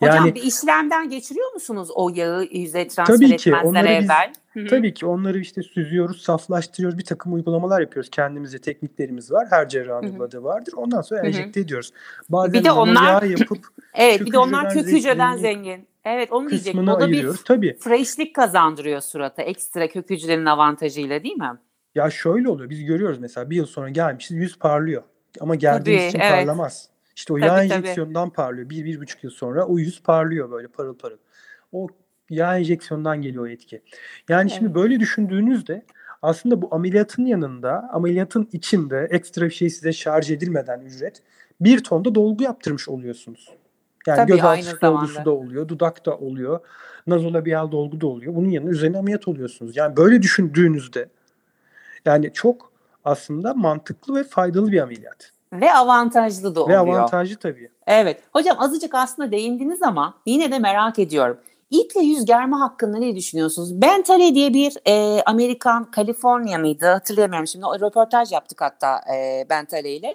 Hocam 0.00 0.16
yani, 0.16 0.34
bir 0.34 0.42
işlemden 0.42 1.08
geçiriyor 1.08 1.52
musunuz 1.52 1.88
o 1.94 2.10
yağı 2.14 2.44
yüzeye 2.44 2.88
transfer 2.88 3.14
tabii 3.16 3.36
ki, 3.36 3.50
etmezden 3.50 3.86
evvel? 3.86 4.32
Biz, 4.56 4.70
tabii 4.70 4.94
ki 4.94 5.06
onları 5.06 5.38
işte 5.38 5.62
süzüyoruz, 5.62 6.22
saflaştırıyoruz. 6.22 6.98
Bir 6.98 7.04
takım 7.04 7.32
uygulamalar 7.32 7.80
yapıyoruz. 7.80 8.10
Kendimize 8.10 8.58
tekniklerimiz 8.58 9.32
var. 9.32 9.46
Her 9.50 9.68
cerrahın 9.68 10.02
uyguladığı 10.02 10.42
vardır. 10.42 10.74
Ondan 10.76 11.02
sonra 11.02 11.20
enjekte 11.20 11.60
ediyoruz. 11.60 11.92
Bazen 12.28 12.52
bir 12.52 12.64
de 12.64 12.72
onlar 12.72 13.22
yapıp 13.22 13.58
Evet 13.94 14.20
bir 14.20 14.32
de 14.32 14.38
onlar 14.38 14.74
kök 14.74 14.86
hücreden 14.86 15.36
zengin. 15.36 15.88
Evet 16.04 16.32
onu 16.32 16.50
diyecektim. 16.50 16.88
O 16.88 17.00
da 17.00 17.08
bir 17.08 17.28
Tabii. 17.44 17.76
freshlik 17.80 18.34
kazandırıyor 18.34 19.00
surata. 19.00 19.42
Ekstra 19.42 19.88
kök 19.88 20.10
hücrenin 20.10 20.46
avantajıyla 20.46 21.22
değil 21.22 21.36
mi? 21.36 21.58
Ya 21.94 22.10
şöyle 22.10 22.48
oluyor. 22.48 22.70
Biz 22.70 22.84
görüyoruz 22.84 23.18
mesela 23.18 23.50
bir 23.50 23.56
yıl 23.56 23.66
sonra 23.66 23.88
gelmişiz 23.88 24.36
yüz 24.36 24.58
parlıyor. 24.58 25.02
Ama 25.40 25.54
geldiğimiz 25.54 26.08
için 26.08 26.20
evet. 26.20 26.32
parlamaz. 26.32 26.88
İşte 27.16 27.32
o 27.32 27.36
tabii, 27.36 27.46
yağ 27.46 27.62
enjeksiyonundan 27.62 28.28
tabii. 28.28 28.36
parlıyor. 28.36 28.70
Bir, 28.70 28.84
bir 28.84 29.00
buçuk 29.00 29.24
yıl 29.24 29.30
sonra 29.30 29.66
o 29.66 29.78
yüz 29.78 30.02
parlıyor 30.02 30.50
böyle 30.50 30.68
parıl 30.68 30.94
parıl. 30.94 31.16
O 31.72 31.88
yağ 32.30 32.58
enjeksiyondan 32.58 33.22
geliyor 33.22 33.44
o 33.44 33.48
etki. 33.48 33.82
Yani 34.28 34.50
evet. 34.50 34.58
şimdi 34.58 34.74
böyle 34.74 35.00
düşündüğünüzde 35.00 35.84
aslında 36.22 36.62
bu 36.62 36.68
ameliyatın 36.74 37.24
yanında, 37.24 37.90
ameliyatın 37.92 38.48
içinde 38.52 39.08
ekstra 39.10 39.44
bir 39.44 39.50
şey 39.50 39.70
size 39.70 39.92
şarj 39.92 40.30
edilmeden 40.30 40.80
ücret 40.80 41.22
bir 41.60 41.84
tonda 41.84 42.14
dolgu 42.14 42.44
yaptırmış 42.44 42.88
oluyorsunuz. 42.88 43.48
Yani 44.06 44.16
Tabii, 44.16 44.32
gözaltı 44.32 44.80
dolgusu 44.82 45.24
da 45.24 45.30
oluyor, 45.30 45.68
dudak 45.68 46.06
da 46.06 46.18
oluyor, 46.18 46.60
nazolabial 47.06 47.72
dolgu 47.72 48.00
da 48.00 48.06
oluyor. 48.06 48.34
Bunun 48.34 48.48
yanında 48.48 48.70
üzerine 48.70 48.98
ameliyat 48.98 49.28
oluyorsunuz. 49.28 49.76
Yani 49.76 49.96
böyle 49.96 50.22
düşündüğünüzde 50.22 51.08
yani 52.04 52.32
çok 52.32 52.72
aslında 53.04 53.54
mantıklı 53.54 54.14
ve 54.14 54.24
faydalı 54.24 54.72
bir 54.72 54.80
ameliyat. 54.80 55.32
Ve 55.52 55.74
avantajlı 55.74 56.54
da 56.54 56.64
oluyor. 56.64 56.86
Ve 56.86 56.92
avantajlı 56.92 57.36
tabii. 57.36 57.70
Evet. 57.86 58.22
Hocam 58.32 58.56
azıcık 58.60 58.94
aslında 58.94 59.32
değindiniz 59.32 59.82
ama 59.82 60.14
yine 60.26 60.52
de 60.52 60.58
merak 60.58 60.98
ediyorum. 60.98 61.38
İple 61.70 62.00
yüz 62.00 62.24
germe 62.24 62.56
hakkında 62.56 62.98
ne 62.98 63.16
düşünüyorsunuz? 63.16 63.82
Bentale 63.82 64.34
diye 64.34 64.54
bir 64.54 64.76
e, 64.86 65.22
Amerikan, 65.22 65.90
Kaliforniya 65.90 66.58
mıydı 66.58 66.86
hatırlayamıyorum 66.86 67.46
şimdi. 67.46 67.66
O 67.66 67.80
röportaj 67.80 68.32
yaptık 68.32 68.60
hatta 68.60 69.00
e, 69.14 69.46
Bentale 69.50 69.96
ile. 69.96 70.14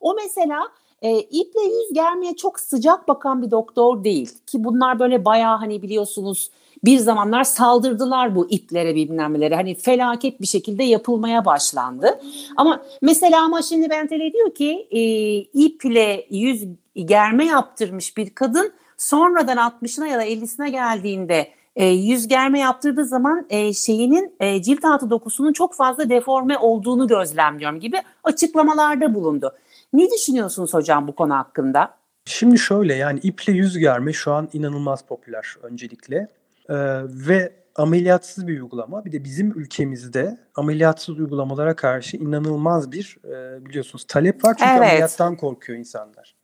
O 0.00 0.14
mesela 0.14 0.68
e, 1.02 1.18
iple 1.18 1.60
yüz 1.60 1.92
germeye 1.92 2.36
çok 2.36 2.60
sıcak 2.60 3.08
bakan 3.08 3.42
bir 3.42 3.50
doktor 3.50 4.04
değil. 4.04 4.38
Ki 4.46 4.64
bunlar 4.64 4.98
böyle 4.98 5.24
bayağı 5.24 5.56
hani 5.56 5.82
biliyorsunuz 5.82 6.50
bir 6.84 6.98
zamanlar 6.98 7.44
saldırdılar 7.44 8.34
bu 8.34 8.50
iplere 8.50 8.94
bilmem 8.94 9.52
Hani 9.52 9.74
felaket 9.74 10.40
bir 10.40 10.46
şekilde 10.46 10.84
yapılmaya 10.84 11.44
başlandı. 11.44 12.20
Ama 12.56 12.82
mesela 13.02 13.44
ama 13.44 13.62
şimdi 13.62 13.90
Bentele 13.90 14.32
diyor 14.32 14.54
ki 14.54 14.88
e, 14.90 15.00
iple 15.38 16.26
yüz 16.30 16.64
germe 17.04 17.46
yaptırmış 17.46 18.16
bir 18.16 18.30
kadın 18.30 18.72
sonradan 18.96 19.56
60'ına 19.56 20.06
ya 20.06 20.18
da 20.18 20.24
50'sine 20.24 20.70
geldiğinde 20.70 21.48
e, 21.76 21.86
yüz 21.86 22.28
germe 22.28 22.58
yaptırdığı 22.58 23.04
zaman 23.04 23.46
e, 23.50 23.72
şeyinin 23.72 24.34
e, 24.40 24.62
cilt 24.62 24.84
altı 24.84 25.10
dokusunun 25.10 25.52
çok 25.52 25.74
fazla 25.74 26.08
deforme 26.08 26.58
olduğunu 26.58 27.08
gözlemliyorum 27.08 27.80
gibi 27.80 27.96
açıklamalarda 28.24 29.14
bulundu. 29.14 29.52
Ne 29.92 30.10
düşünüyorsunuz 30.10 30.74
hocam 30.74 31.08
bu 31.08 31.14
konu 31.14 31.34
hakkında? 31.34 31.94
Şimdi 32.24 32.58
şöyle 32.58 32.94
yani 32.94 33.20
iple 33.22 33.52
yüz 33.52 33.78
germe 33.78 34.12
şu 34.12 34.32
an 34.32 34.48
inanılmaz 34.52 35.02
popüler 35.02 35.56
öncelikle. 35.62 36.28
Ee, 36.68 36.74
ve 37.04 37.52
ameliyatsız 37.76 38.46
bir 38.46 38.60
uygulama. 38.60 39.04
Bir 39.04 39.12
de 39.12 39.24
bizim 39.24 39.58
ülkemizde 39.58 40.38
ameliyatsız 40.54 41.20
uygulamalara 41.20 41.76
karşı 41.76 42.16
inanılmaz 42.16 42.92
bir 42.92 43.16
e, 43.24 43.66
biliyorsunuz 43.66 44.04
talep 44.08 44.44
var. 44.44 44.56
Çünkü 44.58 44.70
evet. 44.70 44.82
ameliyattan 44.82 45.36
korkuyor 45.36 45.78
insanlar. 45.78 46.34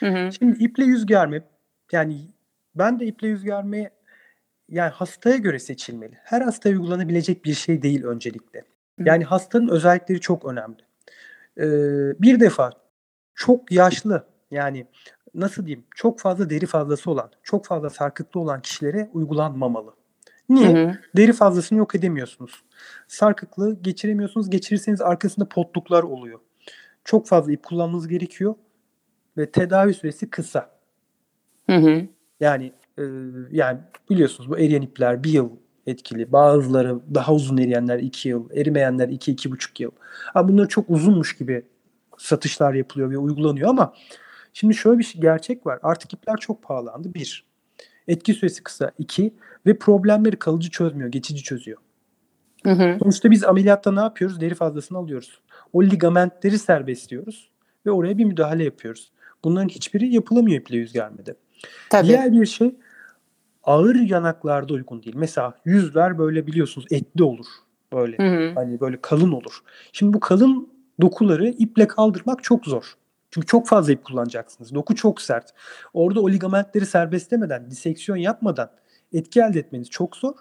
Hı 0.00 0.06
hı. 0.06 0.32
Şimdi 0.32 0.64
iple 0.64 0.84
yüz 0.84 1.06
germe 1.06 1.42
yani 1.92 2.28
ben 2.74 3.00
de 3.00 3.06
iple 3.06 3.28
yüz 3.28 3.44
germe 3.44 3.90
yani 4.68 4.90
hastaya 4.90 5.36
göre 5.36 5.58
seçilmeli. 5.58 6.18
Her 6.22 6.40
hastaya 6.40 6.70
uygulanabilecek 6.70 7.44
bir 7.44 7.54
şey 7.54 7.82
değil 7.82 8.04
öncelikle. 8.04 8.64
Yani 8.98 9.24
hastanın 9.24 9.68
özellikleri 9.68 10.20
çok 10.20 10.44
önemli. 10.44 10.82
Ee, 11.58 12.22
bir 12.22 12.40
defa 12.40 12.70
çok 13.34 13.72
yaşlı 13.72 14.26
yani 14.50 14.86
nasıl 15.34 15.66
diyeyim 15.66 15.84
çok 15.96 16.20
fazla 16.20 16.50
deri 16.50 16.66
fazlası 16.66 17.10
olan, 17.10 17.30
çok 17.42 17.66
fazla 17.66 17.90
sarkıklı 17.90 18.40
olan 18.40 18.62
kişilere 18.62 19.10
uygulanmamalı. 19.12 19.94
Niye? 20.48 20.68
Hı 20.68 20.88
hı. 20.88 20.98
Deri 21.16 21.32
fazlasını 21.32 21.78
yok 21.78 21.94
edemiyorsunuz. 21.94 22.62
Sarkıklığı 23.08 23.82
geçiremiyorsunuz. 23.82 24.50
Geçirirseniz 24.50 25.00
arkasında 25.00 25.48
potluklar 25.48 26.02
oluyor. 26.02 26.40
Çok 27.04 27.26
fazla 27.26 27.52
ip 27.52 27.62
kullanmanız 27.62 28.08
gerekiyor 28.08 28.54
ve 29.36 29.50
tedavi 29.50 29.94
süresi 29.94 30.30
kısa. 30.30 30.70
Hı 31.66 31.76
hı. 31.76 32.06
Yani 32.40 32.72
e, 32.98 33.02
yani 33.50 33.78
biliyorsunuz 34.10 34.50
bu 34.50 34.58
eriyen 34.58 34.82
ipler 34.82 35.24
bir 35.24 35.30
yıl 35.30 35.50
etkili. 35.86 36.32
Bazıları 36.32 37.14
daha 37.14 37.34
uzun 37.34 37.56
eriyenler 37.56 37.98
iki 37.98 38.28
yıl, 38.28 38.50
erimeyenler 38.50 39.08
iki 39.08 39.32
iki 39.32 39.50
buçuk 39.50 39.80
yıl. 39.80 39.90
Ha, 40.08 40.48
bunlar 40.48 40.68
çok 40.68 40.90
uzunmuş 40.90 41.36
gibi 41.36 41.62
satışlar 42.18 42.74
yapılıyor 42.74 43.10
ve 43.10 43.18
uygulanıyor 43.18 43.68
ama 43.68 43.94
şimdi 44.52 44.74
şöyle 44.74 44.98
bir 44.98 45.04
şey, 45.04 45.20
gerçek 45.20 45.66
var. 45.66 45.78
Artık 45.82 46.12
ipler 46.12 46.36
çok 46.36 46.62
pahalandı. 46.62 47.14
Bir. 47.14 47.44
Etki 48.08 48.34
süresi 48.34 48.62
kısa. 48.62 48.90
iki 48.98 49.34
Ve 49.66 49.78
problemleri 49.78 50.36
kalıcı 50.36 50.70
çözmüyor. 50.70 51.10
Geçici 51.10 51.42
çözüyor. 51.42 51.78
Hı 52.64 52.72
hı. 52.72 52.98
Sonuçta 52.98 53.30
biz 53.30 53.44
ameliyatta 53.44 53.92
ne 53.92 54.00
yapıyoruz? 54.00 54.40
Deri 54.40 54.54
fazlasını 54.54 54.98
alıyoruz. 54.98 55.40
O 55.72 55.82
ligamentleri 55.82 56.58
serbestliyoruz 56.58 57.50
ve 57.86 57.90
oraya 57.90 58.18
bir 58.18 58.24
müdahale 58.24 58.64
yapıyoruz. 58.64 59.12
Bunların 59.44 59.68
hiçbiri 59.68 60.14
yapılamıyor 60.14 60.60
iple 60.60 60.76
yüz 60.76 60.92
germede. 60.92 61.34
Tabii. 61.90 62.08
Diğer 62.08 62.32
bir 62.32 62.46
şey 62.46 62.74
ağır 63.64 63.94
yanaklarda 63.94 64.74
uygun 64.74 65.02
değil. 65.02 65.16
Mesela 65.18 65.54
yüzler 65.64 66.18
böyle 66.18 66.46
biliyorsunuz 66.46 66.86
etli 66.90 67.22
olur. 67.22 67.46
Böyle 67.92 68.16
hı 68.16 68.36
hı. 68.36 68.52
hani 68.54 68.80
böyle 68.80 69.00
kalın 69.00 69.32
olur. 69.32 69.62
Şimdi 69.92 70.12
bu 70.12 70.20
kalın 70.20 70.68
dokuları 71.00 71.48
iple 71.48 71.86
kaldırmak 71.86 72.44
çok 72.44 72.66
zor. 72.66 72.94
Çünkü 73.32 73.46
çok 73.46 73.66
fazla 73.66 73.92
ip 73.92 74.04
kullanacaksınız. 74.04 74.74
Doku 74.74 74.94
çok 74.94 75.22
sert. 75.22 75.54
Orada 75.94 76.20
o 76.20 76.30
ligamentleri 76.30 76.86
serbestlemeden, 76.86 77.70
diseksiyon 77.70 78.16
yapmadan 78.16 78.70
etki 79.12 79.40
elde 79.40 79.58
etmeniz 79.58 79.90
çok 79.90 80.16
zor. 80.16 80.34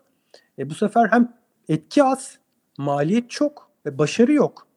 E 0.59 0.69
bu 0.69 0.73
sefer 0.73 1.07
hem 1.11 1.33
etki 1.69 2.03
az, 2.03 2.37
maliyet 2.77 3.29
çok 3.29 3.69
ve 3.85 3.97
başarı 3.97 4.33
yok. 4.33 4.67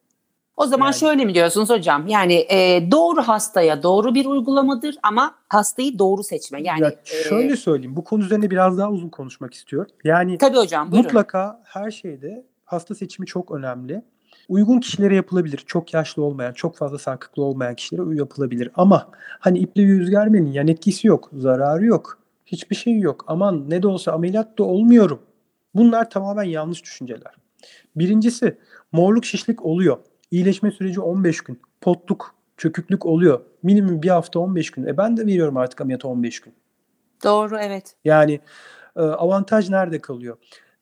O 0.56 0.66
zaman 0.66 0.86
yani, 0.86 0.94
şöyle 0.94 1.24
mi 1.24 1.34
diyorsunuz 1.34 1.70
hocam? 1.70 2.06
Yani 2.06 2.34
e, 2.34 2.90
doğru 2.90 3.22
hastaya 3.22 3.82
doğru 3.82 4.14
bir 4.14 4.26
uygulamadır 4.26 4.96
ama 5.02 5.34
hastayı 5.48 5.98
doğru 5.98 6.22
seçme. 6.22 6.62
Yani 6.62 6.82
ya 6.82 6.92
şöyle 7.04 7.52
e, 7.52 7.56
söyleyeyim. 7.56 7.96
Bu 7.96 8.04
konu 8.04 8.24
üzerine 8.24 8.50
biraz 8.50 8.78
daha 8.78 8.90
uzun 8.90 9.08
konuşmak 9.08 9.54
istiyorum. 9.54 9.90
Yani 10.04 10.38
Tabii 10.38 10.56
hocam. 10.56 10.92
Buyurun. 10.92 11.06
Mutlaka 11.06 11.62
her 11.64 11.90
şeyde 11.90 12.46
hasta 12.64 12.94
seçimi 12.94 13.26
çok 13.26 13.50
önemli. 13.50 14.02
Uygun 14.48 14.80
kişilere 14.80 15.16
yapılabilir. 15.16 15.64
Çok 15.66 15.94
yaşlı 15.94 16.22
olmayan, 16.22 16.52
çok 16.52 16.76
fazla 16.76 16.98
sarkıklı 16.98 17.42
olmayan 17.42 17.74
kişilere 17.74 18.16
yapılabilir. 18.16 18.70
Ama 18.74 19.08
hani 19.40 19.58
iple 19.58 19.82
yüz 19.82 20.10
germenin 20.10 20.52
yan 20.52 20.68
etkisi 20.68 21.06
yok, 21.06 21.30
zararı 21.32 21.84
yok. 21.84 22.18
Hiçbir 22.46 22.76
şey 22.76 22.98
yok. 22.98 23.24
Aman 23.26 23.70
ne 23.70 23.82
de 23.82 23.86
olsa 23.86 24.12
ameliyat 24.12 24.58
da 24.58 24.64
olmuyorum. 24.64 25.22
Bunlar 25.74 26.10
tamamen 26.10 26.44
yanlış 26.44 26.82
düşünceler. 26.82 27.34
Birincisi 27.96 28.58
morluk 28.92 29.24
şişlik 29.24 29.64
oluyor. 29.64 29.98
İyileşme 30.30 30.70
süreci 30.70 31.00
15 31.00 31.40
gün. 31.40 31.60
Potluk, 31.80 32.34
çöküklük 32.56 33.06
oluyor. 33.06 33.40
Minimum 33.62 34.02
bir 34.02 34.08
hafta 34.08 34.38
15 34.38 34.70
gün. 34.70 34.86
E 34.86 34.96
ben 34.96 35.16
de 35.16 35.26
veriyorum 35.26 35.56
artık 35.56 35.80
ameliyata 35.80 36.08
15 36.08 36.40
gün. 36.40 36.54
Doğru 37.24 37.58
evet. 37.58 37.96
Yani 38.04 38.40
e, 38.96 39.00
avantaj 39.00 39.70
nerede 39.70 40.00
kalıyor? 40.00 40.36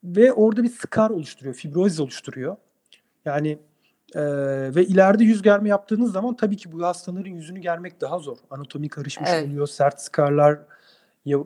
Ve 0.05 0.33
orada 0.33 0.63
bir 0.63 0.69
skar 0.69 1.11
oluşturuyor, 1.11 1.55
fibroz 1.55 2.01
oluşturuyor. 2.01 2.57
Yani 3.25 3.59
Ee, 4.15 4.21
ve 4.75 4.85
ileride 4.85 5.25
yüz 5.25 5.43
germe 5.43 5.69
yaptığınız 5.69 6.13
zaman 6.13 6.37
tabii 6.37 6.57
ki 6.57 6.73
bu 6.73 6.83
hastaların 6.83 7.31
yüzünü 7.31 7.59
germek 7.59 8.01
daha 8.01 8.19
zor. 8.19 8.37
Anatomi 8.51 8.89
karışmış 8.89 9.31
evet. 9.33 9.49
oluyor, 9.49 9.67
sert 9.67 10.01
skarlar 10.01 10.59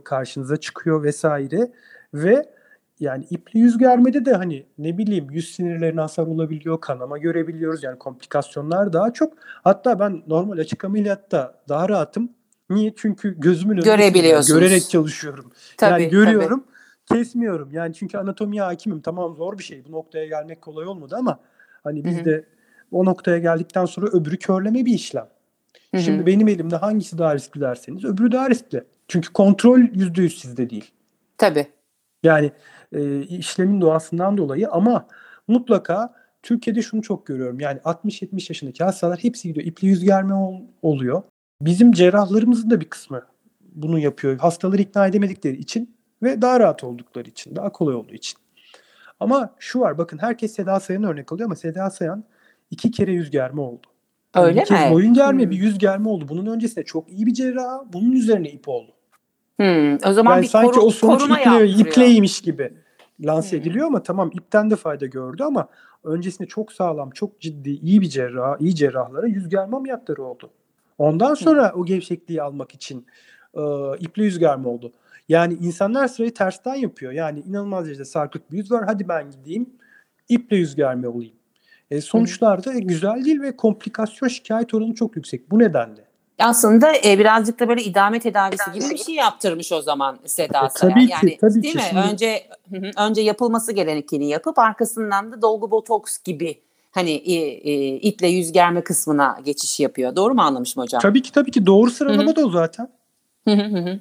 karşınıza 0.04 0.56
çıkıyor 0.56 1.02
vesaire 1.02 1.72
ve 2.14 2.52
yani 3.00 3.24
ipli 3.30 3.60
yüz 3.60 3.78
germede 3.78 4.24
de 4.24 4.34
hani 4.34 4.66
ne 4.78 4.98
bileyim 4.98 5.30
yüz 5.30 5.54
sinirlerine 5.54 6.00
hasar 6.00 6.26
olabiliyor, 6.26 6.80
kanama 6.80 7.18
görebiliyoruz. 7.18 7.82
Yani 7.82 7.98
komplikasyonlar 7.98 8.92
daha 8.92 9.12
çok. 9.12 9.32
Hatta 9.64 9.98
ben 9.98 10.22
normal 10.26 10.58
açık 10.58 10.84
ameliyatta 10.84 11.54
daha 11.68 11.88
rahatım. 11.88 12.30
Niye? 12.70 12.92
Çünkü 12.96 13.40
gözümün 13.40 13.74
önünde 13.74 13.88
görerek 14.48 14.90
çalışıyorum. 14.90 15.52
Tabii, 15.76 16.02
yani 16.02 16.10
görüyorum, 16.10 16.64
tabii. 17.08 17.18
kesmiyorum. 17.18 17.68
Yani 17.72 17.94
çünkü 17.94 18.18
anatomiye 18.18 18.62
hakimim. 18.62 19.00
Tamam 19.00 19.36
zor 19.36 19.58
bir 19.58 19.64
şey. 19.64 19.84
Bu 19.88 19.92
noktaya 19.92 20.26
gelmek 20.26 20.62
kolay 20.62 20.86
olmadı 20.86 21.16
ama 21.18 21.38
hani 21.86 22.04
biz 22.04 22.24
de 22.24 22.44
o 22.92 23.04
noktaya 23.04 23.38
geldikten 23.38 23.84
sonra 23.84 24.06
öbürü 24.06 24.36
körleme 24.36 24.84
bir 24.84 24.94
işlem. 24.94 25.28
Hı-hı. 25.90 26.02
Şimdi 26.02 26.26
benim 26.26 26.48
elimde 26.48 26.76
hangisi 26.76 27.18
daha 27.18 27.34
riskli 27.34 27.60
derseniz 27.60 28.04
öbürü 28.04 28.32
daha 28.32 28.50
riskli. 28.50 28.84
Çünkü 29.08 29.32
kontrol 29.32 29.78
yüzde 29.78 30.22
yüz 30.22 30.40
sizde 30.40 30.70
değil. 30.70 30.90
Tabii. 31.38 31.66
Yani 32.22 32.52
e, 32.92 33.20
işlemin 33.22 33.80
doğasından 33.80 34.38
dolayı 34.38 34.70
ama 34.70 35.06
mutlaka 35.48 36.14
Türkiye'de 36.42 36.82
şunu 36.82 37.02
çok 37.02 37.26
görüyorum. 37.26 37.60
Yani 37.60 37.78
60-70 37.78 38.50
yaşındaki 38.50 38.84
hastalar 38.84 39.18
hepsi 39.18 39.48
gidiyor. 39.48 39.66
İpli 39.66 39.88
yüz 39.88 40.04
germe 40.04 40.34
ol, 40.34 40.60
oluyor. 40.82 41.22
Bizim 41.62 41.92
cerrahlarımızın 41.92 42.70
da 42.70 42.80
bir 42.80 42.88
kısmı 42.88 43.22
bunu 43.60 43.98
yapıyor. 43.98 44.38
Hastaları 44.38 44.82
ikna 44.82 45.06
edemedikleri 45.06 45.56
için 45.56 45.96
ve 46.22 46.42
daha 46.42 46.60
rahat 46.60 46.84
oldukları 46.84 47.28
için, 47.28 47.56
daha 47.56 47.72
kolay 47.72 47.94
olduğu 47.94 48.14
için. 48.14 48.38
Ama 49.20 49.54
şu 49.58 49.80
var 49.80 49.98
bakın 49.98 50.18
herkes 50.18 50.54
Seda 50.54 50.80
Sayan 50.80 51.02
örnek 51.02 51.32
alıyor 51.32 51.48
ama 51.48 51.56
Seda 51.56 51.90
Sayan 51.90 52.24
iki 52.70 52.90
kere 52.90 53.12
yüz 53.12 53.30
germe 53.30 53.60
oldu. 53.60 53.86
Yani 54.36 54.46
Öyle 54.46 54.60
mi? 54.60 54.90
boyun 54.92 55.14
germe 55.14 55.42
hmm. 55.42 55.50
bir 55.50 55.56
yüz 55.56 55.78
germe 55.78 56.08
oldu. 56.08 56.28
Bunun 56.28 56.46
öncesinde 56.46 56.84
çok 56.84 57.08
iyi 57.08 57.26
bir 57.26 57.34
cerrah 57.34 57.78
bunun 57.92 58.12
üzerine 58.12 58.50
ip 58.50 58.68
oldu. 58.68 58.92
Hmm. 59.56 59.94
O 59.94 60.12
zaman 60.12 60.34
yani 60.34 60.42
bir 60.42 60.48
sanki 60.48 60.70
koru, 60.70 60.80
o 60.80 60.90
sonuç 60.90 61.22
iple, 61.22 61.68
ipleymiş 61.68 62.40
gibi 62.40 62.72
lanse 63.20 63.52
hmm. 63.52 63.60
ediliyor 63.60 63.86
ama 63.86 64.02
tamam 64.02 64.30
ipten 64.34 64.70
de 64.70 64.76
fayda 64.76 65.06
gördü 65.06 65.42
ama 65.42 65.68
öncesinde 66.04 66.48
çok 66.48 66.72
sağlam, 66.72 67.10
çok 67.10 67.40
ciddi, 67.40 67.70
iyi 67.70 68.00
bir 68.00 68.08
cerrah, 68.08 68.60
iyi 68.60 68.74
cerrahlara 68.74 69.26
yüz 69.26 69.48
germe 69.48 69.76
ameliyatları 69.76 70.22
oldu. 70.22 70.50
Ondan 70.98 71.34
sonra 71.34 71.72
hmm. 71.72 71.80
o 71.80 71.84
gevşekliği 71.84 72.42
almak 72.42 72.74
için 72.74 73.06
e, 73.54 73.62
iple 74.00 74.24
yüz 74.24 74.38
germe 74.38 74.68
oldu. 74.68 74.92
Yani 75.28 75.54
insanlar 75.54 76.08
sırayı 76.08 76.34
tersten 76.34 76.74
yapıyor. 76.74 77.12
Yani 77.12 77.40
inanılmaz 77.40 77.86
derecede 77.86 78.04
sarkık 78.04 78.52
bir 78.52 78.56
yüz 78.56 78.72
var. 78.72 78.84
Hadi 78.86 79.08
ben 79.08 79.30
gideyim 79.30 79.70
iple 80.28 80.56
yüz 80.56 80.76
germe 80.76 81.08
olayım. 81.08 81.36
E, 81.90 82.00
sonuçlar 82.00 82.64
da 82.64 82.72
güzel 82.72 83.24
değil 83.24 83.40
ve 83.40 83.56
komplikasyon 83.56 84.28
şikayet 84.28 84.74
oranı 84.74 84.94
çok 84.94 85.16
yüksek. 85.16 85.50
Bu 85.50 85.58
nedenle. 85.58 86.06
Aslında 86.38 86.92
e, 87.04 87.18
birazcık 87.18 87.60
da 87.60 87.68
böyle 87.68 87.82
idame 87.82 88.20
tedavisi 88.20 88.72
gibi 88.74 88.90
bir 88.90 88.98
şey 88.98 89.14
yaptırmış 89.14 89.72
o 89.72 89.82
zaman 89.82 90.18
Seda 90.24 90.66
e, 90.66 90.68
tabii 90.74 91.10
yani, 91.10 91.30
ki, 91.30 91.38
tabii 91.40 91.62
değil 91.62 91.74
ki. 91.74 91.78
mi? 91.78 91.84
Şimdi... 91.90 92.00
Önce 92.12 92.42
önce 92.98 93.20
yapılması 93.20 93.72
gerekeni 93.72 94.28
yapıp 94.28 94.58
arkasından 94.58 95.32
da 95.32 95.42
dolgu 95.42 95.70
botoks 95.70 96.18
gibi 96.22 96.62
hani 96.90 97.10
e, 97.10 97.34
e, 97.34 97.96
iple 97.96 98.28
yüz 98.28 98.52
germe 98.52 98.84
kısmına 98.84 99.38
geçiş 99.44 99.80
yapıyor. 99.80 100.16
Doğru 100.16 100.34
mu 100.34 100.42
anlamışım 100.42 100.82
hocam? 100.82 101.00
Tabii 101.00 101.22
ki 101.22 101.32
tabii 101.32 101.50
ki 101.50 101.66
doğru 101.66 101.90
sıralama 101.90 102.36
da 102.36 102.46
o 102.46 102.50
zaten. 102.50 102.88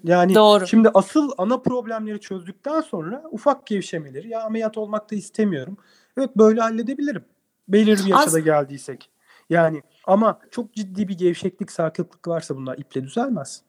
Yani 0.04 0.36
Doğru. 0.36 0.68
şimdi 0.68 0.90
asıl 0.94 1.32
ana 1.38 1.58
problemleri 1.58 2.20
çözdükten 2.20 2.82
sonra 2.82 3.24
ufak 3.32 3.68
gevşemeleri 3.68 4.30
ya 4.30 4.44
ameliyat 4.44 4.78
olmak 4.78 5.12
da 5.12 5.16
istemiyorum. 5.16 5.78
Evet 6.18 6.30
böyle 6.38 6.62
halledebilirim. 6.62 7.26
Belirli 7.68 8.06
bir 8.06 8.10
yaşa 8.10 8.32
da 8.32 8.40
geldiysek. 8.40 9.10
Yani 9.50 9.82
ama 10.08 10.40
çok 10.52 10.74
ciddi 10.74 11.08
bir 11.08 11.18
gevşeklik, 11.18 11.72
sarkıklık 11.72 12.28
varsa 12.28 12.56
bunlar 12.56 12.78
iple 12.78 13.04
düzelmez. 13.04 13.62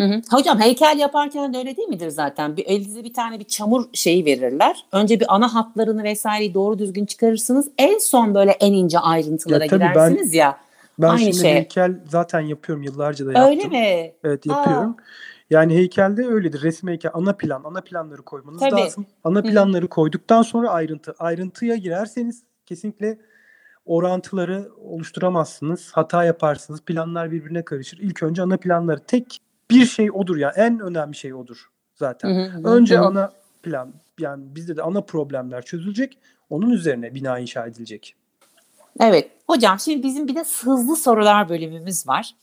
Hı 0.00 0.06
hı. 0.06 0.22
Hocam 0.30 0.60
heykel 0.60 0.98
yaparken 0.98 1.54
de 1.54 1.58
öyle 1.58 1.76
değil 1.76 1.88
midir 1.88 2.08
zaten? 2.08 2.56
Bir, 2.56 2.66
elinize 2.66 3.04
bir 3.04 3.14
tane 3.14 3.38
bir 3.38 3.44
çamur 3.44 3.84
şeyi 3.92 4.24
verirler. 4.24 4.84
Önce 4.92 5.20
bir 5.20 5.34
ana 5.34 5.54
hatlarını 5.54 6.02
vesaireyi 6.02 6.54
doğru 6.54 6.78
düzgün 6.78 7.06
çıkarırsınız. 7.06 7.68
En 7.78 7.98
son 7.98 8.34
böyle 8.34 8.50
en 8.50 8.72
ince 8.72 8.98
ayrıntılara 8.98 9.64
ya, 9.64 9.66
girersiniz 9.66 10.32
ben, 10.32 10.38
ya. 10.38 10.58
Ben 11.02 11.08
aynı 11.08 11.20
şimdi 11.20 11.36
şey. 11.36 11.54
heykel 11.54 12.00
zaten 12.08 12.40
yapıyorum 12.40 12.82
yıllarca 12.82 13.26
da 13.26 13.32
yaptım. 13.32 13.50
Öyle 13.50 13.64
mi? 13.64 14.12
Evet 14.24 14.46
yapıyorum. 14.46 14.90
Aa. 14.90 15.02
Yani 15.50 15.74
heykelde 15.74 16.26
öyledir. 16.26 16.62
Resim 16.62 16.88
heykel 16.88 17.10
ana 17.14 17.32
plan, 17.32 17.62
ana 17.64 17.80
planları 17.80 18.22
koymanız 18.22 18.60
Tabii. 18.60 18.80
lazım. 18.80 19.06
Ana 19.24 19.42
planları 19.42 19.84
Hı. 19.84 19.88
koyduktan 19.88 20.42
sonra 20.42 20.70
ayrıntı. 20.70 21.14
Ayrıntıya 21.18 21.76
girerseniz 21.76 22.42
kesinlikle 22.66 23.18
orantıları 23.84 24.68
oluşturamazsınız. 24.78 25.90
Hata 25.92 26.24
yaparsınız. 26.24 26.80
Planlar 26.80 27.30
birbirine 27.30 27.64
karışır. 27.64 27.98
İlk 27.98 28.22
önce 28.22 28.42
ana 28.42 28.56
planları 28.56 29.00
tek 29.06 29.40
bir 29.70 29.86
şey 29.86 30.10
odur 30.10 30.36
ya. 30.36 30.52
En 30.56 30.80
önemli 30.80 31.14
şey 31.14 31.34
odur 31.34 31.70
zaten. 31.94 32.28
Hı 32.28 32.44
hı, 32.44 32.68
önce 32.68 32.96
hı. 32.98 33.02
ana 33.02 33.32
plan 33.62 33.94
yani 34.18 34.44
bizde 34.54 34.76
de 34.76 34.82
ana 34.82 35.00
problemler 35.00 35.62
çözülecek. 35.62 36.18
Onun 36.50 36.70
üzerine 36.70 37.14
bina 37.14 37.38
inşa 37.38 37.66
edilecek. 37.66 38.14
Evet. 39.00 39.30
Hocam 39.46 39.80
şimdi 39.80 40.02
bizim 40.02 40.28
bir 40.28 40.34
de 40.34 40.44
hızlı 40.64 40.96
sorular 40.96 41.48
bölümümüz 41.48 42.08
var. 42.08 42.34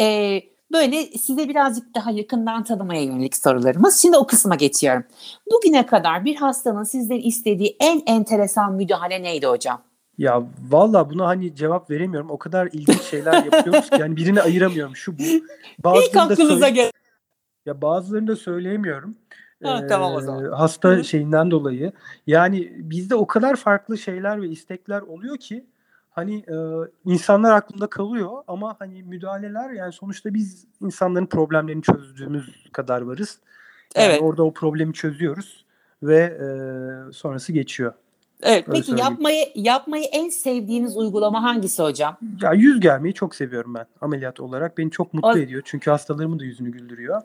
Ee, 0.00 0.40
böyle 0.72 1.02
size 1.02 1.48
birazcık 1.48 1.94
daha 1.94 2.10
yakından 2.10 2.64
tanımaya 2.64 3.02
yönelik 3.02 3.36
sorularımız. 3.36 4.02
Şimdi 4.02 4.16
o 4.16 4.26
kısma 4.26 4.54
geçiyorum. 4.54 5.04
Bugüne 5.52 5.86
kadar 5.86 6.24
bir 6.24 6.36
hastanın 6.36 6.84
sizden 6.84 7.20
istediği 7.20 7.76
en 7.80 8.02
enteresan 8.06 8.72
müdahale 8.72 9.22
neydi 9.22 9.46
hocam? 9.46 9.82
Ya 10.18 10.42
valla 10.70 11.10
buna 11.10 11.26
hani 11.26 11.54
cevap 11.54 11.90
veremiyorum. 11.90 12.30
O 12.30 12.38
kadar 12.38 12.68
ilginç 12.72 13.02
şeyler 13.02 13.44
yapıyoruz 13.44 13.90
ki 13.90 13.96
yani 14.00 14.16
birini 14.16 14.42
ayıramıyorum. 14.42 14.96
Şu 14.96 15.18
bu. 15.18 15.22
İlk 15.96 16.16
aklınıza 16.16 16.68
gel. 16.68 16.90
Ya 17.66 17.82
bazılarını 17.82 18.26
da 18.26 18.36
söyleyemiyorum. 18.36 19.16
Ha, 19.62 19.80
ee, 19.84 19.86
tamam 19.86 20.14
o 20.14 20.20
zaman. 20.20 20.52
Hasta 20.52 20.88
Hı. 20.88 21.04
şeyinden 21.04 21.50
dolayı. 21.50 21.92
Yani 22.26 22.72
bizde 22.76 23.14
o 23.14 23.26
kadar 23.26 23.56
farklı 23.56 23.98
şeyler 23.98 24.42
ve 24.42 24.48
istekler 24.48 25.00
oluyor 25.00 25.36
ki 25.36 25.66
hani 26.10 26.36
e, 26.36 26.56
insanlar 27.04 27.52
aklında 27.52 27.86
kalıyor 27.86 28.30
ama 28.46 28.76
hani 28.78 29.02
müdahaleler 29.02 29.70
yani 29.70 29.92
sonuçta 29.92 30.34
biz 30.34 30.66
insanların 30.80 31.26
problemlerini 31.26 31.82
çözdüğümüz 31.82 32.66
kadar 32.72 33.00
varız. 33.00 33.38
Yani 33.96 34.06
evet. 34.06 34.22
Orada 34.22 34.42
o 34.42 34.52
problemi 34.52 34.94
çözüyoruz 34.94 35.64
ve 36.02 36.18
e, 36.18 36.46
sonrası 37.12 37.52
geçiyor. 37.52 37.92
Evet. 38.42 38.68
Öyle 38.68 38.72
peki 38.72 38.86
söyleyeyim. 38.86 39.10
yapmayı 39.10 39.46
yapmayı 39.54 40.04
en 40.04 40.28
sevdiğiniz 40.28 40.96
uygulama 40.96 41.42
hangisi 41.42 41.82
hocam? 41.82 42.16
Ya 42.42 42.52
yüz 42.52 42.80
germeyi 42.80 43.14
çok 43.14 43.34
seviyorum 43.34 43.74
ben 43.74 43.86
ameliyat 44.00 44.40
olarak. 44.40 44.78
Beni 44.78 44.90
çok 44.90 45.14
mutlu 45.14 45.28
o... 45.28 45.36
ediyor. 45.36 45.62
Çünkü 45.64 45.90
hastalarımın 45.90 46.38
da 46.38 46.44
yüzünü 46.44 46.70
güldürüyor. 46.72 47.22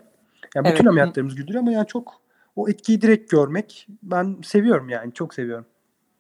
Yani 0.56 0.66
bütün 0.66 0.76
evet. 0.76 0.88
ameliyatlarımız 0.88 1.36
güldürüyor 1.36 1.62
ama 1.62 1.72
yani 1.72 1.88
çok 1.88 2.22
o 2.56 2.70
etkiyi 2.70 3.02
direkt 3.02 3.32
görmek 3.32 3.88
ben 4.04 4.38
seviyorum 4.44 4.90
yani 4.90 5.14
çok 5.14 5.34
seviyorum. 5.34 5.66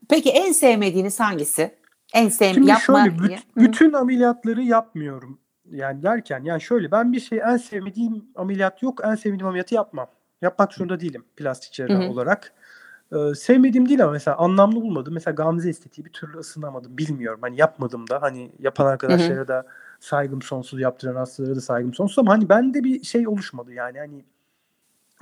Peki 0.09 0.29
en 0.29 0.51
sevmediğiniz 0.51 1.19
hangisi? 1.19 1.75
En 2.13 2.29
sevmediğiniz 2.29 2.69
yapma 2.69 3.03
şöyle 3.03 3.19
büt, 3.19 3.31
bütün 3.55 3.93
ameliyatları 3.93 4.61
yapmıyorum. 4.61 5.39
Yani 5.71 6.03
derken 6.03 6.43
yani 6.43 6.61
şöyle 6.61 6.91
ben 6.91 7.13
bir 7.13 7.19
şey 7.19 7.39
en 7.39 7.57
sevmediğim 7.57 8.25
ameliyat 8.35 8.83
yok. 8.83 9.01
En 9.03 9.15
sevmediğim 9.15 9.47
ameliyatı 9.47 9.75
yapmam. 9.75 10.07
Yapmak 10.41 10.73
zorunda 10.73 10.99
değilim 10.99 11.25
plastik 11.37 11.73
cerrah 11.73 11.99
olarak. 12.09 12.53
Eee, 13.13 13.35
sevmediğim 13.35 13.89
değil 13.89 14.03
ama 14.03 14.11
mesela 14.11 14.37
anlamlı 14.37 14.75
bulmadım. 14.75 15.13
Mesela 15.13 15.35
Gamze 15.35 15.69
estetiği 15.69 16.05
bir 16.05 16.11
türlü 16.11 16.37
ısınamadım. 16.37 16.97
Bilmiyorum, 16.97 17.39
hani, 17.41 17.59
yapmadım 17.59 18.09
da. 18.09 18.21
Hani, 18.21 18.51
yapan 18.59 18.85
arkadaşlara 18.85 19.47
da 19.47 19.65
saygım 19.99 20.41
sonsuz, 20.41 20.79
yaptıran 20.79 21.15
hastalara 21.15 21.55
da 21.55 21.61
saygım 21.61 21.93
sonsuz 21.93 22.19
ama, 22.19 22.33
hani, 22.33 22.49
bende 22.49 22.83
bir 22.83 23.03
şey 23.03 23.27
oluşmadı 23.27 23.73
yani, 23.73 23.99
hani, 23.99 24.25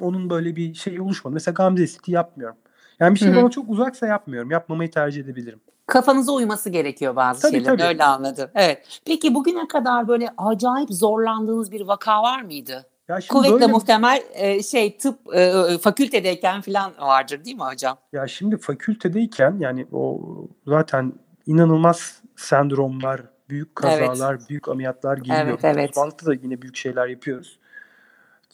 onun 0.01 0.29
böyle 0.29 0.55
bir 0.55 0.73
şeyi 0.73 1.01
oluşmadı. 1.01 1.33
Mesela 1.33 1.53
Gamze 1.53 1.83
estetiği 1.83 2.15
yapmıyorum. 2.15 2.57
Yani 2.99 3.15
bir 3.15 3.19
şey 3.19 3.35
bana 3.35 3.49
çok 3.49 3.69
uzaksa 3.69 4.07
yapmıyorum. 4.07 4.51
Yapmamayı 4.51 4.91
tercih 4.91 5.21
edebilirim. 5.21 5.59
Kafanıza 5.87 6.31
uyması 6.31 6.69
gerekiyor 6.69 7.15
bazı 7.15 7.41
Tabii, 7.41 7.51
şeylerin. 7.51 7.77
tabii. 7.77 7.87
Öyle 7.87 8.03
anladım. 8.03 8.49
Evet. 8.55 8.99
Peki 9.05 9.35
bugüne 9.35 9.67
kadar 9.67 10.07
böyle 10.07 10.29
acayip 10.37 10.89
zorlandığınız 10.91 11.71
bir 11.71 11.81
vaka 11.81 12.23
var 12.23 12.41
mıydı? 12.41 12.85
Ya 13.07 13.21
şimdi 13.21 13.33
Kuvvetle 13.33 13.53
böyle, 13.53 13.67
muhtemel 13.67 14.23
e, 14.33 14.63
şey 14.63 14.97
tıp 14.97 15.35
e, 15.35 15.51
fakültedeyken 15.81 16.61
falan 16.61 16.91
vardır 16.99 17.45
değil 17.45 17.55
mi 17.55 17.63
hocam? 17.63 17.97
Ya 18.13 18.27
şimdi 18.27 18.57
fakültedeyken 18.57 19.57
yani 19.59 19.87
o 19.91 20.21
zaten 20.67 21.13
inanılmaz 21.45 22.21
sendromlar, 22.35 23.21
büyük 23.49 23.75
kazalar, 23.75 24.35
evet. 24.35 24.49
büyük 24.49 24.67
ameliyatlar 24.67 25.17
geliyor. 25.17 25.37
Evet, 25.37 25.59
evet. 25.63 25.89
Uzmanlıkta 25.89 26.25
da 26.25 26.33
yine 26.33 26.61
büyük 26.61 26.75
şeyler 26.75 27.07
yapıyoruz. 27.07 27.59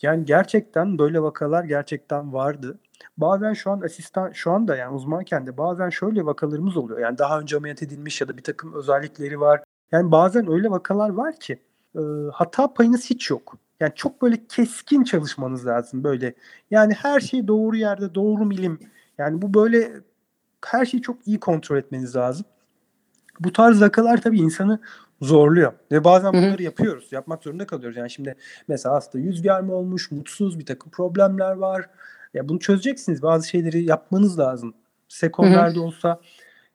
Yani 0.01 0.25
gerçekten 0.25 0.99
böyle 0.99 1.21
vakalar 1.21 1.63
gerçekten 1.63 2.33
vardı. 2.33 2.79
Bazen 3.21 3.53
şu 3.53 3.71
an 3.71 3.81
asistan 3.81 4.31
şu 4.31 4.51
anda 4.51 4.75
yani 4.75 4.95
uzmanken 4.95 5.47
de 5.47 5.57
bazen 5.57 5.89
şöyle 5.89 6.25
vakalarımız 6.25 6.77
oluyor. 6.77 6.99
Yani 6.99 7.17
daha 7.17 7.39
önce 7.39 7.57
ameliyat 7.57 7.83
edilmiş 7.83 8.21
ya 8.21 8.27
da 8.27 8.37
bir 8.37 8.43
takım 8.43 8.73
özellikleri 8.73 9.39
var. 9.39 9.63
Yani 9.91 10.11
bazen 10.11 10.51
öyle 10.51 10.69
vakalar 10.69 11.09
var 11.09 11.39
ki 11.39 11.59
e, 11.95 11.99
hata 12.33 12.73
payınız 12.73 13.09
hiç 13.09 13.29
yok. 13.29 13.57
Yani 13.79 13.91
çok 13.95 14.21
böyle 14.21 14.47
keskin 14.47 15.03
çalışmanız 15.03 15.65
lazım 15.67 16.03
böyle. 16.03 16.33
Yani 16.71 16.93
her 16.93 17.19
şey 17.19 17.47
doğru 17.47 17.75
yerde, 17.75 18.15
doğru 18.15 18.45
milim. 18.45 18.79
Yani 19.17 19.41
bu 19.41 19.53
böyle 19.53 19.91
her 20.65 20.85
şeyi 20.85 21.01
çok 21.01 21.27
iyi 21.27 21.39
kontrol 21.39 21.77
etmeniz 21.77 22.15
lazım. 22.15 22.45
bu 23.39 23.53
tarz 23.53 23.81
vakalar 23.81 24.21
tabii 24.21 24.39
insanı 24.39 24.79
zorluyor. 25.21 25.73
Ve 25.91 26.03
bazen 26.03 26.33
bunları 26.33 26.53
Hı-hı. 26.53 26.63
yapıyoruz. 26.63 27.11
Yapmak 27.11 27.43
zorunda 27.43 27.67
kalıyoruz. 27.67 27.97
Yani 27.97 28.09
şimdi 28.09 28.35
mesela 28.67 28.95
hasta 28.95 29.19
yüz 29.19 29.41
germe 29.41 29.73
olmuş, 29.73 30.11
mutsuz, 30.11 30.59
bir 30.59 30.65
takım 30.65 30.91
problemler 30.91 31.51
var. 31.51 31.89
Ya 32.33 32.49
bunu 32.49 32.59
çözeceksiniz. 32.59 33.21
Bazı 33.21 33.49
şeyleri 33.49 33.83
yapmanız 33.83 34.39
lazım. 34.39 34.73
Sekonderde 35.07 35.79
olsa 35.79 36.19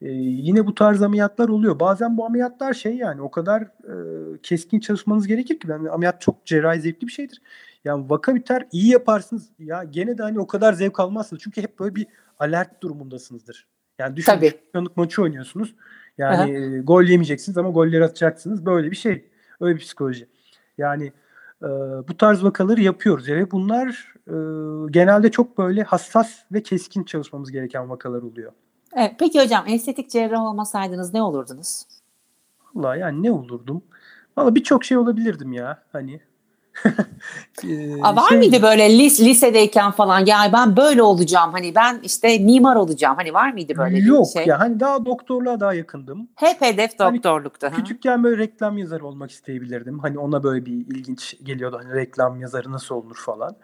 e, 0.03 0.09
yine 0.13 0.67
bu 0.67 0.75
tarz 0.75 1.03
ameliyatlar 1.03 1.49
oluyor. 1.49 1.81
Bazen 1.81 2.17
bu 2.17 2.27
ameliyatlar 2.27 2.75
şey 2.75 2.97
yani 2.97 3.23
o 3.23 3.31
kadar 3.31 3.63
e, 3.63 3.95
keskin 4.43 4.81
çalışmanız 4.81 5.27
gerekir 5.27 5.61
ki. 5.61 5.69
Yani 5.71 5.91
ameliyat 5.91 6.21
çok 6.21 6.47
cerrahi 6.47 6.81
zevkli 6.81 7.07
bir 7.07 7.13
şeydir. 7.13 7.43
Yani 7.85 8.11
vaka 8.11 8.35
biter 8.35 8.67
iyi 8.73 8.89
yaparsınız. 8.89 9.51
Ya 9.59 9.85
gene 9.85 10.19
de 10.19 10.23
hani 10.23 10.41
o 10.41 10.47
kadar 10.47 10.73
zevk 10.73 11.01
almazsınız. 11.01 11.43
Çünkü 11.43 11.63
hep 11.63 11.79
böyle 11.79 11.95
bir 11.95 12.07
alert 12.39 12.83
durumundasınızdır. 12.83 13.67
Yani 13.99 14.17
düşünün 14.17 14.41
şampiyonluk 14.41 14.97
maçı 14.97 15.23
oynuyorsunuz. 15.23 15.75
Yani 16.19 16.59
Aha. 16.59 16.79
gol 16.83 17.03
yemeyeceksiniz 17.03 17.59
ama 17.59 17.71
golleri 17.71 18.05
atacaksınız. 18.05 18.67
Böyle 18.67 18.91
bir 18.91 18.97
şey. 18.97 19.31
Öyle 19.61 19.75
bir 19.77 19.81
psikoloji. 19.81 20.29
Yani 20.79 21.13
e, 21.65 21.69
bu 22.09 22.17
tarz 22.17 22.45
vakaları 22.45 22.81
yapıyoruz. 22.81 23.29
Yani 23.29 23.51
bunlar 23.51 24.15
e, 24.27 24.35
genelde 24.91 25.31
çok 25.31 25.59
böyle 25.59 25.83
hassas 25.83 26.33
ve 26.53 26.63
keskin 26.63 27.05
çalışmamız 27.05 27.53
gereken 27.53 27.91
vakalar 27.91 28.23
oluyor. 28.23 28.53
Evet, 28.97 29.15
peki 29.19 29.43
hocam 29.43 29.65
estetik 29.69 30.11
cerrah 30.11 30.43
olmasaydınız 30.43 31.15
ne 31.15 31.23
olurdunuz? 31.23 31.85
Valla 32.75 32.97
yani 32.97 33.23
ne 33.23 33.31
olurdum? 33.31 33.83
Valla 34.37 34.55
birçok 34.55 34.85
şey 34.85 34.97
olabilirdim 34.97 35.53
ya. 35.53 35.83
Hani 35.93 36.15
ee, 36.15 36.21
Aa, 38.03 38.17
var 38.17 38.29
şey, 38.29 38.39
mıydı 38.39 38.63
böyle 38.63 38.99
lis 38.99 39.21
lisedeyken 39.21 39.91
falan 39.91 40.27
yani 40.27 40.53
ben 40.53 40.77
böyle 40.77 41.03
olacağım 41.03 41.53
hani 41.53 41.75
ben 41.75 42.01
işte 42.03 42.39
mimar 42.39 42.77
olacağım 42.77 43.17
hani 43.17 43.35
var 43.35 43.53
mıydı 43.53 43.73
böyle 43.77 43.99
yok, 43.99 44.27
bir 44.27 44.33
şey? 44.33 44.41
Yok 44.43 44.47
ya 44.49 44.61
hani 44.61 44.81
daha 44.81 45.07
doktorluğa 45.07 45.61
daha 45.61 45.75
yakındım. 45.75 46.29
Hep 46.35 46.61
hedef 46.61 46.91
hani 46.99 47.17
doktorluktu. 47.17 47.67
Hani, 47.67 47.77
küçükken 47.77 48.25
böyle 48.25 48.39
reklam 48.39 48.79
yazarı 48.79 49.07
olmak 49.07 49.31
isteyebilirdim. 49.31 49.99
Hani 49.99 50.19
ona 50.19 50.43
böyle 50.43 50.67
bir 50.67 50.73
ilginç 50.73 51.37
geliyordu 51.43 51.81
hani 51.83 51.95
reklam 51.95 52.41
yazarı 52.41 52.73
nasıl 52.73 52.95
olur 52.95 53.17
falan. 53.17 53.57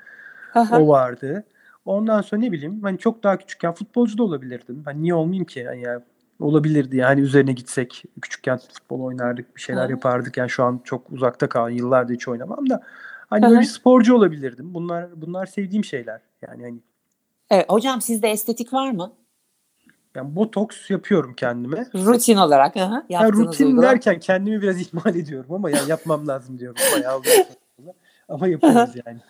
Aha. 0.55 0.81
O 0.81 0.89
vardı. 0.89 1.45
Ondan 1.85 2.23
sonra 2.23 2.41
ne 2.41 2.53
bileyim 2.53 2.83
hani 2.83 2.99
çok 2.99 3.23
daha 3.23 3.37
küçükken 3.37 3.73
futbolcu 3.73 4.19
da 4.19 4.23
olabilirdim. 4.23 4.83
Hani 4.85 5.03
niye 5.03 5.15
olmayayım 5.15 5.45
ki? 5.45 5.61
Yani 5.61 6.01
olabilirdi 6.41 6.97
yani 6.97 7.21
üzerine 7.21 7.53
gitsek 7.53 8.05
küçükken 8.23 8.59
futbol 8.59 9.01
oynardık 9.01 9.57
bir 9.57 9.61
şeyler 9.61 9.87
Hı. 9.87 9.91
yapardık 9.91 10.37
yani 10.37 10.51
şu 10.51 10.65
an 10.65 10.81
çok 10.85 11.13
uzakta 11.13 11.49
kalan 11.49 11.71
yıllardır 11.71 12.15
hiç 12.15 12.29
oynamam 12.29 12.71
da 12.71 12.83
hani 13.31 13.47
Hı. 13.47 13.51
böyle 13.51 13.61
bir 13.61 13.67
sporcu 13.67 14.15
olabilirdim 14.15 14.75
bunlar 14.75 15.21
bunlar 15.21 15.47
sevdiğim 15.47 15.85
şeyler 15.85 16.21
yani 16.49 16.63
hani 16.63 16.81
Evet 17.51 17.67
hocam 17.69 18.01
sizde 18.01 18.29
estetik 18.29 18.73
var 18.73 18.91
mı? 18.91 19.13
Yani 20.15 20.37
botoks 20.37 20.91
yapıyorum 20.91 21.35
kendime. 21.35 21.87
Rutin 21.95 22.37
olarak. 22.37 22.77
Hı, 22.77 23.05
yani 23.09 23.33
rutin 23.33 23.67
uygulama. 23.67 23.89
derken 23.89 24.21
kendimi 24.21 24.63
biraz 24.63 24.81
ihmal 24.81 25.15
ediyorum 25.17 25.55
ama 25.55 25.71
yani 25.71 25.91
yapmam 25.91 26.29
lazım 26.29 26.59
diyorum. 26.59 26.77
Bayağı 26.95 27.21
ama 28.31 28.49
yapıyoruz 28.49 28.95
yani. 29.07 29.21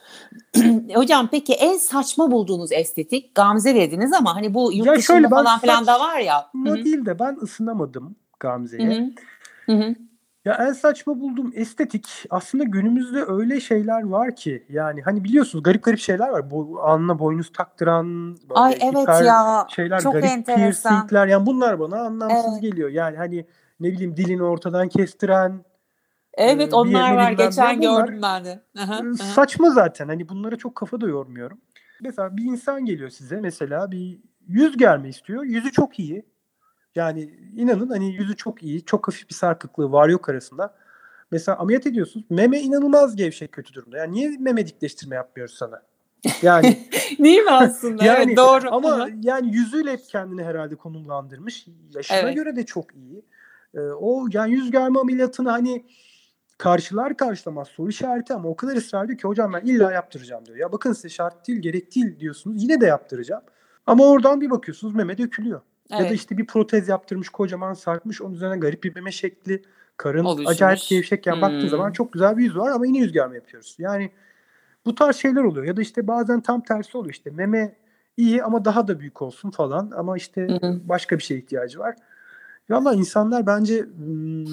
Hocam 0.94 1.28
peki 1.30 1.54
en 1.54 1.76
saçma 1.76 2.30
bulduğunuz 2.30 2.72
estetik 2.72 3.34
Gamze 3.34 3.74
dediniz 3.74 4.12
ama 4.12 4.36
hani 4.36 4.54
bu 4.54 4.72
yurt 4.72 4.86
ya 4.86 4.94
dışında 4.94 5.16
şöyle, 5.16 5.28
falan 5.28 5.58
filan 5.58 5.86
da 5.86 6.00
var 6.00 6.18
ya. 6.18 6.50
Ama 6.54 6.74
değil 6.74 7.06
de 7.06 7.18
ben 7.18 7.36
ısınamadım 7.42 8.16
Gamze'ye. 8.40 9.12
Ya 10.44 10.54
en 10.54 10.72
saçma 10.72 11.20
bulduğum 11.20 11.52
estetik 11.54 12.24
aslında 12.30 12.64
günümüzde 12.64 13.24
öyle 13.28 13.60
şeyler 13.60 14.02
var 14.02 14.36
ki 14.36 14.66
yani 14.68 15.02
hani 15.02 15.24
biliyorsunuz 15.24 15.62
garip 15.62 15.82
garip 15.82 15.98
şeyler 15.98 16.28
var. 16.28 16.50
Bu 16.50 16.80
alnına 16.82 17.18
boynuz 17.18 17.52
taktıran 17.52 18.36
Ay 18.54 18.78
evet 18.80 19.08
ya 19.24 19.66
şeyler 19.68 20.00
çok 20.00 20.12
garip 20.12 20.26
enteresan. 20.26 20.92
piercingler 20.92 21.26
yani 21.26 21.46
bunlar 21.46 21.80
bana 21.80 22.00
anlamsız 22.00 22.52
evet. 22.52 22.62
geliyor. 22.62 22.88
Yani 22.88 23.16
hani 23.16 23.46
ne 23.80 23.92
bileyim 23.92 24.16
dilini 24.16 24.42
ortadan 24.42 24.88
kestiren 24.88 25.64
Evet 26.34 26.74
onlar 26.74 27.16
var. 27.16 27.32
Geçen 27.32 27.80
gördüm 27.80 28.20
ben 28.22 28.44
de. 28.44 28.62
Saçma 29.14 29.70
zaten. 29.70 30.08
Hani 30.08 30.28
bunlara 30.28 30.56
çok 30.56 30.74
kafa 30.74 31.00
da 31.00 31.08
yormuyorum. 31.08 31.60
Mesela 32.02 32.36
bir 32.36 32.44
insan 32.44 32.84
geliyor 32.84 33.10
size 33.10 33.40
mesela 33.40 33.90
bir 33.90 34.20
yüz 34.46 34.76
germe 34.76 35.08
istiyor. 35.08 35.44
Yüzü 35.44 35.72
çok 35.72 35.98
iyi. 35.98 36.26
Yani 36.94 37.34
inanın 37.56 37.88
hani 37.88 38.14
yüzü 38.14 38.36
çok 38.36 38.62
iyi. 38.62 38.84
Çok 38.84 39.08
hafif 39.08 39.28
bir 39.28 39.34
sarkıklığı 39.34 39.92
var 39.92 40.08
yok 40.08 40.28
arasında. 40.28 40.74
Mesela 41.30 41.58
ameliyat 41.58 41.86
ediyorsunuz. 41.86 42.26
Meme 42.30 42.60
inanılmaz 42.60 43.16
gevşek 43.16 43.52
kötü 43.52 43.74
durumda. 43.74 43.98
Yani 43.98 44.12
niye 44.12 44.36
meme 44.38 44.66
dikleştirme 44.66 45.16
yapmıyoruz 45.16 45.54
sana? 45.54 45.82
Yani 46.42 46.78
değil 47.18 47.40
mi 47.40 47.50
aslında? 47.50 48.04
yani, 48.04 48.24
evet 48.24 48.36
doğru. 48.36 48.74
Ama 48.74 49.08
yani 49.22 49.56
yüzüyle 49.56 49.92
hep 49.92 50.00
kendini 50.08 50.44
herhalde 50.44 50.74
konumlandırmış. 50.74 51.66
Yaşına 51.94 52.16
evet. 52.16 52.34
göre 52.34 52.56
de 52.56 52.66
çok 52.66 52.94
iyi. 52.94 53.24
Ee, 53.74 53.80
o 53.80 54.26
yani 54.32 54.52
yüz 54.52 54.70
germe 54.70 54.98
ameliyatını 54.98 55.50
hani 55.50 55.84
karşılar 56.60 57.16
karşılamaz 57.16 57.68
soru 57.68 57.88
işareti 57.88 58.34
ama 58.34 58.48
o 58.48 58.56
kadar 58.56 58.76
ısrar 58.76 59.04
ediyor 59.04 59.18
ki 59.18 59.28
hocam 59.28 59.52
ben 59.52 59.60
illa 59.60 59.92
yaptıracağım 59.92 60.46
diyor. 60.46 60.58
Ya 60.58 60.72
bakın 60.72 60.92
size 60.92 61.08
şart 61.08 61.48
değil 61.48 61.58
gerek 61.58 61.94
değil 61.94 62.20
diyorsunuz 62.20 62.62
yine 62.62 62.80
de 62.80 62.86
yaptıracağım. 62.86 63.42
Ama 63.86 64.04
oradan 64.04 64.40
bir 64.40 64.50
bakıyorsunuz 64.50 64.94
meme 64.94 65.18
dökülüyor. 65.18 65.60
Evet. 65.90 66.00
Ya 66.00 66.10
da 66.10 66.14
işte 66.14 66.38
bir 66.38 66.46
protez 66.46 66.88
yaptırmış 66.88 67.28
kocaman 67.28 67.74
sarkmış 67.74 68.22
onun 68.22 68.34
üzerine 68.34 68.56
garip 68.56 68.84
bir 68.84 68.94
meme 68.94 69.12
şekli 69.12 69.62
karın 69.96 70.24
Oluşmuş. 70.24 70.50
acayip 70.50 70.80
gevşekken 70.88 71.34
hmm. 71.34 71.42
baktığın 71.42 71.68
zaman 71.68 71.92
çok 71.92 72.12
güzel 72.12 72.36
bir 72.36 72.44
yüz 72.44 72.56
var 72.56 72.70
ama 72.70 72.86
yine 72.86 72.98
yüz 72.98 73.12
germe 73.12 73.36
yapıyoruz. 73.36 73.76
Yani 73.78 74.10
bu 74.84 74.94
tarz 74.94 75.16
şeyler 75.16 75.42
oluyor 75.42 75.66
ya 75.66 75.76
da 75.76 75.82
işte 75.82 76.06
bazen 76.06 76.40
tam 76.40 76.62
tersi 76.62 76.98
oluyor 76.98 77.14
işte 77.14 77.30
meme 77.30 77.76
iyi 78.16 78.44
ama 78.44 78.64
daha 78.64 78.88
da 78.88 79.00
büyük 79.00 79.22
olsun 79.22 79.50
falan 79.50 79.92
ama 79.96 80.16
işte 80.16 80.48
hmm. 80.48 80.88
başka 80.88 81.18
bir 81.18 81.22
şeye 81.22 81.40
ihtiyacı 81.40 81.78
var. 81.78 81.94
Valla 82.70 82.94
insanlar 82.94 83.46
bence 83.46 83.82
hmm, 83.82 84.46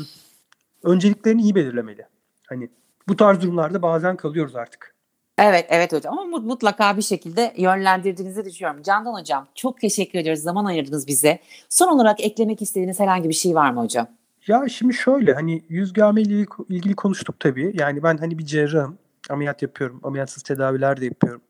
önceliklerini 0.87 1.41
iyi 1.41 1.55
belirlemeli. 1.55 2.05
Hani 2.47 2.69
bu 3.07 3.15
tarz 3.15 3.41
durumlarda 3.41 3.81
bazen 3.81 4.17
kalıyoruz 4.17 4.55
artık. 4.55 4.93
Evet, 5.37 5.65
evet 5.69 5.93
hocam 5.93 6.19
ama 6.19 6.37
mutlaka 6.37 6.97
bir 6.97 7.01
şekilde 7.01 7.53
yönlendirdiğinizi 7.57 8.45
düşünüyorum. 8.45 8.81
Candan 8.81 9.13
hocam 9.13 9.47
çok 9.55 9.81
teşekkür 9.81 10.19
ediyoruz. 10.19 10.41
Zaman 10.41 10.65
ayırdınız 10.65 11.07
bize. 11.07 11.39
Son 11.69 11.87
olarak 11.87 12.19
eklemek 12.21 12.61
istediğiniz 12.61 12.99
herhangi 12.99 13.29
bir 13.29 13.33
şey 13.33 13.55
var 13.55 13.71
mı 13.71 13.81
hocam? 13.81 14.07
Ya 14.47 14.69
şimdi 14.69 14.93
şöyle 14.93 15.33
hani 15.33 15.63
yüz 15.69 15.93
germe 15.93 16.21
ile 16.21 16.45
ilgili 16.69 16.95
konuştuk 16.95 17.39
tabii. 17.39 17.71
Yani 17.79 18.03
ben 18.03 18.17
hani 18.17 18.37
bir 18.37 18.45
cerrahım. 18.45 18.97
Ameliyat 19.29 19.61
yapıyorum. 19.61 19.99
Ameliyatsız 20.03 20.43
tedaviler 20.43 21.01
de 21.01 21.05
yapıyorum. 21.05 21.41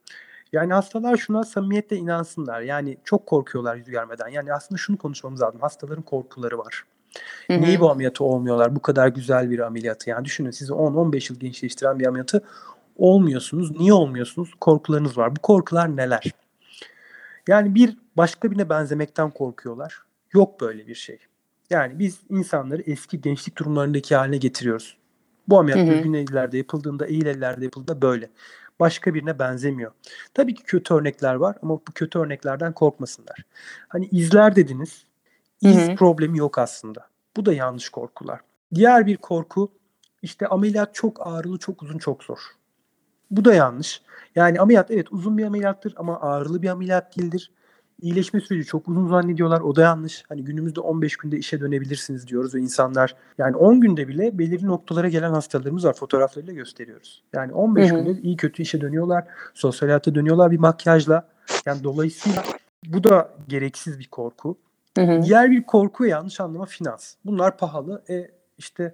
Yani 0.52 0.74
hastalar 0.74 1.18
şuna 1.18 1.44
samimiyetle 1.44 1.96
inansınlar. 1.96 2.62
Yani 2.62 2.98
çok 3.04 3.26
korkuyorlar 3.26 3.76
yüz 3.76 3.90
germeden. 3.90 4.28
Yani 4.28 4.54
aslında 4.54 4.78
şunu 4.78 4.98
konuşmamız 4.98 5.42
lazım. 5.42 5.62
Hastaların 5.62 6.04
korkuları 6.04 6.58
var. 6.58 6.84
Hı-hı. 7.48 7.62
Niye 7.62 7.80
bu 7.80 7.92
ameliyatı 7.92 8.24
olmuyorlar? 8.24 8.76
Bu 8.76 8.82
kadar 8.82 9.08
güzel 9.08 9.50
bir 9.50 9.60
ameliyatı. 9.60 10.10
Yani 10.10 10.26
düşünün 10.26 10.52
sizi 10.52 10.72
10-15 10.72 11.34
yıl 11.34 11.40
gençleştiren 11.40 12.00
bir 12.00 12.06
ameliyatı 12.06 12.44
olmuyorsunuz. 12.96 13.80
Niye 13.80 13.94
olmuyorsunuz? 13.94 14.52
Korkularınız 14.62 15.18
var. 15.18 15.36
Bu 15.36 15.42
korkular 15.42 15.98
neler? 15.98 16.24
Yani 17.48 17.76
bir 17.76 17.98
başka 18.18 18.52
birine 18.52 18.70
benzemekten 18.70 19.30
korkuyorlar. 19.30 20.02
Yok 20.34 20.62
böyle 20.62 20.88
bir 20.88 20.96
şey. 20.96 21.20
Yani 21.70 22.00
biz 22.00 22.20
insanları 22.30 22.82
eski 22.82 23.22
gençlik 23.22 23.58
durumlarındaki 23.58 24.16
haline 24.16 24.38
getiriyoruz. 24.38 24.98
Bu 25.48 25.60
ameliyat 25.60 25.90
düzgün 25.90 26.14
ellerde 26.14 26.58
yapıldığında, 26.58 27.06
eğil 27.06 27.26
ellerde 27.26 27.64
yapıldığında 27.64 28.02
böyle. 28.02 28.30
Başka 28.80 29.14
birine 29.14 29.40
benzemiyor. 29.40 29.92
Tabii 30.34 30.56
ki 30.56 30.64
kötü 30.64 30.94
örnekler 30.94 31.36
var 31.36 31.56
ama 31.62 31.74
bu 31.74 31.92
kötü 31.96 32.20
örneklerden 32.20 32.74
korkmasınlar. 32.74 33.46
Hani 33.88 34.08
izler 34.12 34.56
dediniz. 34.56 35.06
İz 35.62 35.78
Hı-hı. 35.78 35.96
problemi 35.96 36.38
yok 36.38 36.58
aslında. 36.58 37.08
Bu 37.38 37.46
da 37.46 37.54
yanlış 37.54 37.90
korkular. 37.90 38.40
Diğer 38.76 39.08
bir 39.08 39.18
korku 39.18 39.72
işte 40.22 40.48
ameliyat 40.48 40.96
çok 40.96 41.28
ağrılı, 41.28 41.58
çok 41.58 41.84
uzun, 41.84 41.98
çok 41.98 42.24
zor. 42.24 42.40
Bu 43.32 43.46
da 43.46 43.54
yanlış. 43.54 44.02
Yani 44.36 44.60
ameliyat 44.60 44.92
evet 44.92 45.08
uzun 45.12 45.38
bir 45.38 45.46
ameliyattır 45.46 45.94
ama 45.98 46.22
ağrılı 46.22 46.62
bir 46.62 46.70
ameliyat 46.70 47.18
değildir. 47.18 47.52
İyileşme 48.02 48.42
süreci 48.42 48.66
çok 48.66 48.88
uzun 48.88 49.08
zannediyorlar. 49.08 49.62
O 49.62 49.76
da 49.76 49.82
yanlış. 49.82 50.24
Hani 50.30 50.44
günümüzde 50.44 50.80
15 50.80 51.18
günde 51.18 51.38
işe 51.38 51.60
dönebilirsiniz 51.60 52.28
diyoruz 52.28 52.56
ve 52.56 52.60
insanlar 52.60 53.16
yani 53.38 53.56
10 53.56 53.82
günde 53.82 54.08
bile 54.08 54.38
belirli 54.38 54.68
noktalara 54.68 55.10
gelen 55.10 55.34
hastalarımız 55.34 55.86
var. 55.86 55.94
Fotoğraflarıyla 55.94 56.54
gösteriyoruz. 56.54 57.24
Yani 57.34 57.54
15 57.54 57.92
Hı-hı. 57.92 58.00
günde 58.00 58.22
iyi 58.22 58.38
kötü 58.38 58.64
işe 58.64 58.82
dönüyorlar. 58.82 59.28
Sosyal 59.54 59.90
hayata 59.90 60.16
dönüyorlar 60.16 60.52
bir 60.52 60.60
makyajla. 60.60 61.28
Yani 61.66 61.84
dolayısıyla 61.84 62.44
bu 62.86 63.04
da 63.04 63.34
gereksiz 63.48 64.00
bir 64.00 64.08
korku. 64.08 64.58
Hı 64.98 65.02
hı. 65.02 65.22
Diğer 65.24 65.52
bir 65.52 65.64
korku 65.64 66.06
yanlış 66.06 66.40
anlama 66.40 66.66
finans. 66.66 67.14
Bunlar 67.26 67.58
pahalı. 67.58 68.04
E 68.10 68.32
işte 68.58 68.94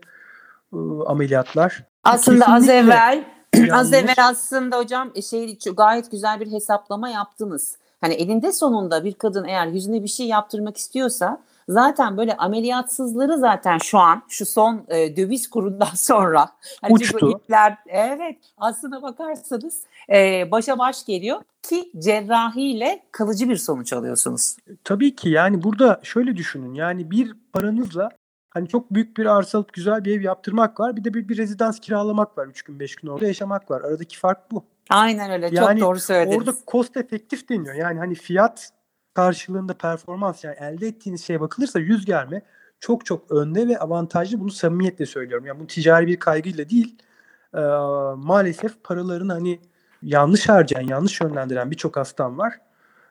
ıı, 0.74 1.06
ameliyatlar. 1.06 1.84
Aslında 2.04 2.46
az 2.48 2.70
evvel 2.70 3.24
az 3.72 3.94
evvel 3.94 4.16
aslında 4.18 4.78
hocam 4.78 5.12
e, 5.16 5.22
şey 5.22 5.58
gayet 5.78 6.12
güzel 6.12 6.40
bir 6.40 6.52
hesaplama 6.52 7.10
yaptınız. 7.10 7.78
Hani 8.02 8.14
elinde 8.14 8.52
sonunda 8.52 9.04
bir 9.04 9.14
kadın 9.14 9.44
eğer 9.44 9.68
yüzüne 9.68 10.04
bir 10.04 10.08
şey 10.08 10.28
yaptırmak 10.28 10.78
istiyorsa 10.78 11.42
zaten 11.68 12.18
böyle 12.18 12.38
ameliyatsızları 12.38 13.38
zaten 13.38 13.78
şu 13.78 14.00
an 14.00 14.24
şu 14.30 14.46
son 14.46 14.86
e, 14.88 15.18
döviz 15.18 15.50
kurundan 15.50 15.86
sonra 15.96 16.50
hani 16.82 16.94
uçtu. 16.94 17.32
Ipler, 17.32 17.78
evet 17.88 18.38
aslına 18.58 19.02
bakarsanız 19.02 19.84
e, 20.10 20.52
başa 20.52 20.80
baş 20.80 21.06
geliyor 21.06 21.42
ki 21.62 21.92
cerrahiyle 22.00 23.04
kalıcı 23.12 23.50
bir 23.50 23.58
sonuç 23.58 23.94
alıyorsunuz. 23.94 24.58
Tabii 24.84 25.16
ki 25.16 25.30
yani 25.30 25.64
burada 25.64 26.00
şöyle 26.04 26.36
düşünün 26.36 26.74
yani 26.74 27.12
bir 27.12 27.34
paranızla 27.54 28.10
Hani 28.54 28.68
çok 28.68 28.94
büyük 28.94 29.18
bir 29.18 29.26
arsa 29.26 29.58
alıp 29.58 29.74
güzel 29.74 30.06
bir 30.06 30.18
ev 30.18 30.22
yaptırmak 30.22 30.80
var. 30.80 30.96
Bir 30.96 31.04
de 31.04 31.14
bir, 31.14 31.30
bir 31.30 31.38
rezidans 31.38 31.80
kiralamak 31.80 32.38
var. 32.38 32.48
3 32.48 32.62
gün 32.62 32.80
5 32.80 32.96
gün 32.96 33.08
orada 33.08 33.28
yaşamak 33.28 33.72
var. 33.72 33.82
Aradaki 33.82 34.20
fark 34.20 34.52
bu. 34.52 34.66
Aynen 34.90 35.32
öyle. 35.32 35.50
Yani 35.52 35.80
çok 35.80 35.88
doğru 35.90 36.00
söylediniz. 36.00 36.38
Orada 36.38 36.54
cost 36.68 36.98
efektif 36.98 37.50
deniyor. 37.50 37.76
Yani 37.76 38.00
hani 38.00 38.16
fiyat 38.16 38.70
karşılığında 39.14 39.74
performans 39.74 40.44
yani 40.44 40.56
elde 40.60 40.88
ettiğiniz 40.88 41.26
şeye 41.26 41.42
bakılırsa 41.42 41.80
yüz 41.80 42.06
germe 42.06 42.42
çok 42.80 43.06
çok 43.06 43.32
önde 43.32 43.68
ve 43.68 43.80
avantajlı. 43.80 44.40
Bunu 44.40 44.52
samimiyetle 44.52 45.06
söylüyorum. 45.06 45.46
Yani 45.46 45.60
bu 45.60 45.68
ticari 45.68 46.08
bir 46.08 46.20
kaygıyla 46.20 46.70
değil. 46.70 46.98
E, 47.54 47.62
maalesef 48.16 48.84
paralarını 48.84 49.34
hani 49.34 49.60
yanlış 50.02 50.50
harcayan, 50.50 50.88
yanlış 50.88 51.22
yönlendiren 51.22 51.72
birçok 51.72 51.98
hastam 51.98 52.38
var. 52.38 52.60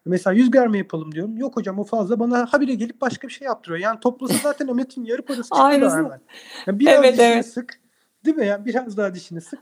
Mesela 0.04 0.34
yüz 0.34 0.50
germe 0.50 0.78
yapalım 0.78 1.12
diyorum. 1.12 1.36
Yok 1.36 1.56
hocam 1.56 1.78
o 1.78 1.84
fazla. 1.84 2.20
Bana 2.20 2.46
habire 2.52 2.74
gelip 2.74 3.00
başka 3.00 3.28
bir 3.28 3.32
şey 3.32 3.46
yaptırıyor. 3.46 3.80
Yani 3.80 4.00
toplasa 4.00 4.34
zaten 4.42 4.68
ameliyatın 4.68 5.04
yarı 5.04 5.22
parası 5.22 5.48
çıktı 5.48 5.90
hemen. 5.90 6.20
Yani 6.66 6.80
biraz 6.80 6.94
evet, 6.94 7.12
dişini 7.12 7.26
evet. 7.26 7.46
sık. 7.46 7.80
Değil 8.24 8.36
mi? 8.36 8.46
Yani 8.46 8.64
biraz 8.64 8.96
daha 8.96 9.14
dişini 9.14 9.40
sık. 9.40 9.60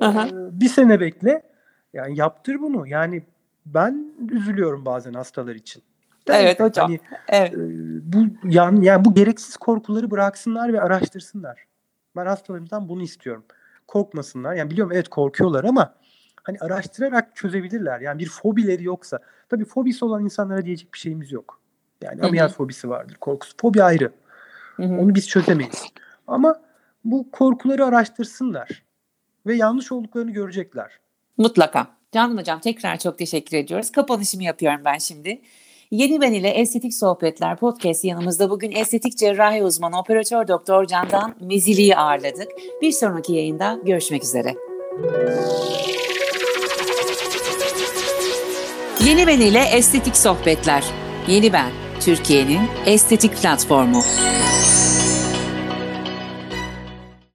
Aha. 0.00 0.26
Ee, 0.26 0.32
bir 0.32 0.68
sene 0.68 1.00
bekle. 1.00 1.42
Yani 1.92 2.18
yaptır 2.18 2.60
bunu. 2.60 2.86
Yani 2.86 3.22
ben 3.74 4.12
üzülüyorum 4.30 4.84
bazen 4.84 5.14
hastalar 5.14 5.54
için. 5.54 5.82
Yani 6.28 6.42
evet 6.42 6.60
hocam. 6.60 6.86
Hani, 6.86 7.00
evet. 7.28 7.54
E, 7.54 7.56
bu 8.12 8.18
yani, 8.44 8.86
yani 8.86 9.04
bu 9.04 9.14
gereksiz 9.14 9.56
korkuları 9.56 10.10
bıraksınlar 10.10 10.72
ve 10.72 10.80
araştırsınlar. 10.80 11.64
Ben 12.16 12.26
hastalarımdan 12.26 12.88
bunu 12.88 13.02
istiyorum. 13.02 13.44
Korkmasınlar. 13.88 14.54
Yani 14.54 14.70
biliyorum 14.70 14.92
evet 14.94 15.08
korkuyorlar 15.08 15.64
ama 15.64 15.94
hani 16.42 16.58
araştırarak 16.60 17.36
çözebilirler. 17.36 18.00
Yani 18.00 18.18
bir 18.18 18.28
fobileri 18.28 18.84
yoksa. 18.84 19.18
Tabii 19.48 19.64
fobisi 19.64 20.04
olan 20.04 20.24
insanlara 20.24 20.64
diyecek 20.64 20.94
bir 20.94 20.98
şeyimiz 20.98 21.32
yok. 21.32 21.60
Yani 22.02 22.22
ameliyat 22.22 22.52
fobisi 22.52 22.88
vardır. 22.88 23.16
Korkusu. 23.20 23.52
Fobi 23.60 23.82
ayrı. 23.82 24.12
Hı-hı. 24.76 24.94
Onu 24.94 25.14
biz 25.14 25.28
çözemeyiz. 25.28 25.84
Ama 26.26 26.60
bu 27.04 27.30
korkuları 27.30 27.84
araştırsınlar. 27.84 28.82
Ve 29.46 29.54
yanlış 29.54 29.92
olduklarını 29.92 30.30
görecekler. 30.30 31.00
Mutlaka. 31.36 31.99
Canım 32.12 32.38
hocam 32.38 32.60
tekrar 32.60 32.98
çok 32.98 33.18
teşekkür 33.18 33.56
ediyoruz. 33.56 33.92
Kapanışımı 33.92 34.44
yapıyorum 34.44 34.80
ben 34.84 34.98
şimdi. 34.98 35.40
Yeni 35.90 36.20
Ben 36.20 36.32
ile 36.32 36.48
Estetik 36.48 36.94
Sohbetler 36.94 37.56
podcast 37.56 38.04
yanımızda 38.04 38.50
bugün 38.50 38.72
estetik 38.72 39.18
cerrahi 39.18 39.62
uzmanı 39.62 39.98
operatör 39.98 40.48
doktor 40.48 40.86
Candan 40.86 41.34
Mezili'yi 41.40 41.96
ağırladık. 41.96 42.48
Bir 42.82 42.92
sonraki 42.92 43.32
yayında 43.32 43.78
görüşmek 43.84 44.24
üzere. 44.24 44.54
Yeni 49.06 49.26
Ben 49.26 49.40
ile 49.40 49.62
Estetik 49.72 50.16
Sohbetler. 50.16 50.84
Yeni 51.28 51.52
Ben, 51.52 51.70
Türkiye'nin 52.00 52.60
estetik 52.86 53.36
platformu. 53.36 54.02